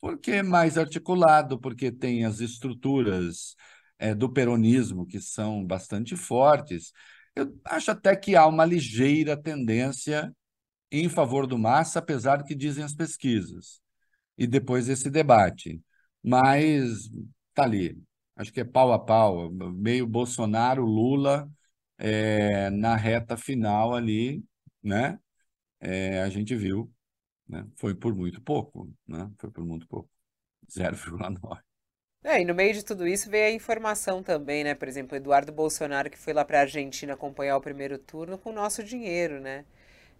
[0.01, 3.55] porque é mais articulado, porque tem as estruturas
[3.97, 6.91] é, do peronismo que são bastante fortes.
[7.35, 10.33] Eu acho até que há uma ligeira tendência
[10.91, 13.81] em favor do Massa, apesar do que dizem as pesquisas.
[14.37, 15.81] E depois esse debate.
[16.23, 17.09] Mas
[17.53, 17.97] tá ali.
[18.35, 21.49] Acho que é pau a pau, meio Bolsonaro, Lula,
[21.97, 24.43] é, na reta final ali,
[24.83, 25.19] né?
[25.79, 26.91] É, a gente viu
[27.49, 27.65] né?
[27.75, 29.29] Foi por muito pouco, né?
[29.39, 30.09] Foi por muito pouco.
[30.69, 31.59] 0,9.
[32.23, 34.75] É, e no meio de tudo isso veio a informação também, né?
[34.75, 38.49] Por exemplo, Eduardo Bolsonaro que foi lá para a Argentina acompanhar o primeiro turno com
[38.49, 39.65] o nosso dinheiro, né?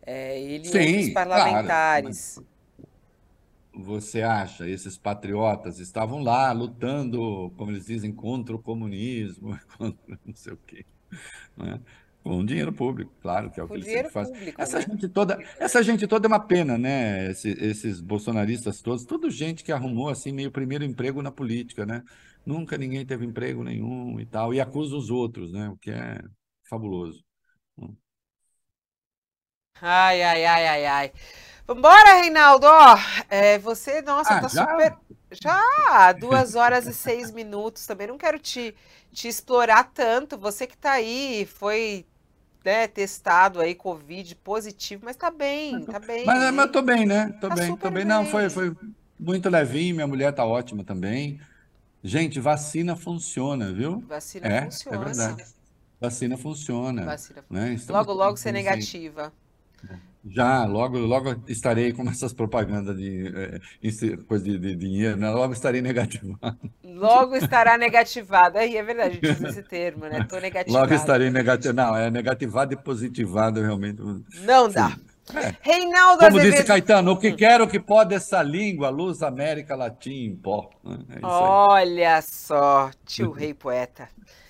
[0.01, 2.35] É, ele Sim, e outros parlamentares.
[2.35, 2.49] Claro,
[3.73, 10.35] você acha, esses patriotas estavam lá lutando, como eles dizem, contra o comunismo, contra não
[10.35, 10.85] sei o quê.
[11.57, 11.81] Né?
[12.23, 14.33] Com dinheiro público, claro, que é o que eles sempre fazem.
[14.33, 14.85] Público, essa, né?
[14.85, 17.31] gente toda, essa gente toda é uma pena, né?
[17.31, 22.03] Esse, esses bolsonaristas todos, tudo gente que arrumou assim meio primeiro emprego na política, né?
[22.45, 25.69] Nunca ninguém teve emprego nenhum e tal, e acusa os outros, né?
[25.69, 26.21] O que é
[26.69, 27.23] fabuloso.
[29.81, 31.13] Ai, ai, ai, ai, ai.
[31.67, 32.67] Vambora, Reinaldo.
[32.67, 32.97] Ó,
[33.29, 34.65] é, você, nossa, ah, tá já?
[34.67, 34.97] super.
[35.31, 37.85] Já, duas horas e seis minutos.
[37.85, 38.75] Também não quero te,
[39.11, 40.37] te explorar tanto.
[40.37, 42.05] Você que tá aí, foi
[42.63, 46.25] né, testado aí, Covid positivo, mas tá bem, tá bem.
[46.25, 47.35] Mas, mas eu tô bem, né?
[47.39, 47.93] Tô tá bem, tô bem.
[47.93, 48.05] bem.
[48.05, 48.75] Não, foi, foi
[49.19, 51.39] muito levinho, minha mulher tá ótima também.
[52.03, 53.99] Gente, vacina funciona, viu?
[54.07, 54.97] Vacina é, é funciona.
[54.97, 55.45] É verdade.
[55.99, 57.05] Vacina funciona.
[57.05, 57.69] Vacina funciona.
[57.69, 57.77] Né?
[57.89, 59.33] Logo, logo ser negativa.
[60.25, 65.29] Já, logo, logo estarei com essas propagandas de é, coisa de, de, dinheiro, né?
[65.29, 66.57] Logo estarei negativado.
[66.83, 68.57] Logo estará negativado.
[68.57, 70.19] Aí é verdade, a gente usa esse termo, né?
[70.19, 70.83] Estou negativado.
[70.83, 71.75] Logo estarei negativado.
[71.75, 74.01] Não, é negativado e positivado realmente.
[74.43, 74.97] Não dá.
[75.35, 75.55] É.
[75.61, 76.51] Reinaldo Como Azevedo...
[76.51, 80.69] disse Caetano, o que quero que pode essa língua, luz América Latim, pó.
[80.85, 84.09] É Olha só, tio rei poeta.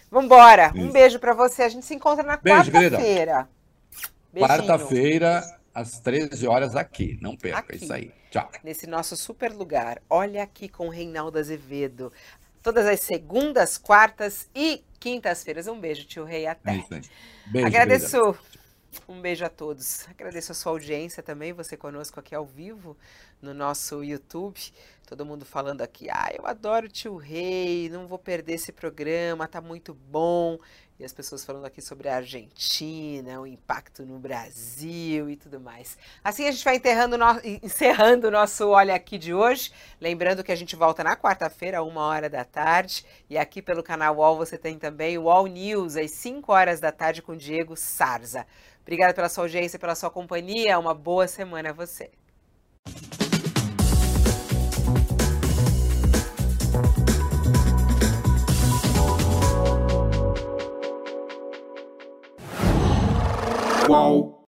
[0.09, 1.63] Vambora, um beijo para você.
[1.63, 3.47] A gente se encontra na quarta-feira.
[4.33, 7.17] Quarta-feira, às 13 horas aqui.
[7.21, 8.11] Não perca aqui, isso aí.
[8.29, 8.49] Tchau.
[8.63, 10.01] Nesse nosso super lugar.
[10.09, 12.11] Olha aqui com o Reinaldo Azevedo.
[12.61, 15.67] Todas as segundas, quartas e quintas-feiras.
[15.67, 16.45] Um beijo, tio Rei.
[16.45, 16.71] Até.
[16.71, 17.01] É isso aí.
[17.47, 18.33] Beijo, Agradeço.
[18.33, 18.59] Querida.
[19.07, 20.07] Um beijo a todos.
[20.09, 22.97] Agradeço a sua audiência também, você conosco aqui ao vivo
[23.41, 24.59] no nosso YouTube.
[25.05, 29.47] Todo mundo falando aqui, ah, eu adoro o Tio Rei, não vou perder esse programa,
[29.47, 30.59] tá muito bom.
[30.99, 35.97] E as pessoas falando aqui sobre a Argentina, o impacto no Brasil e tudo mais.
[36.21, 37.17] Assim a gente vai no...
[37.63, 39.71] encerrando o nosso Olha Aqui de hoje.
[40.01, 43.05] Lembrando que a gente volta na quarta-feira, uma hora da tarde.
[43.29, 46.91] E aqui pelo canal UOL você tem também o UOL News, às 5 horas da
[46.91, 48.45] tarde, com Diego Sarza.
[48.81, 50.77] Obrigada pela sua audiência, pela sua companhia.
[50.77, 52.11] Uma boa semana a você.
[63.89, 64.38] qual.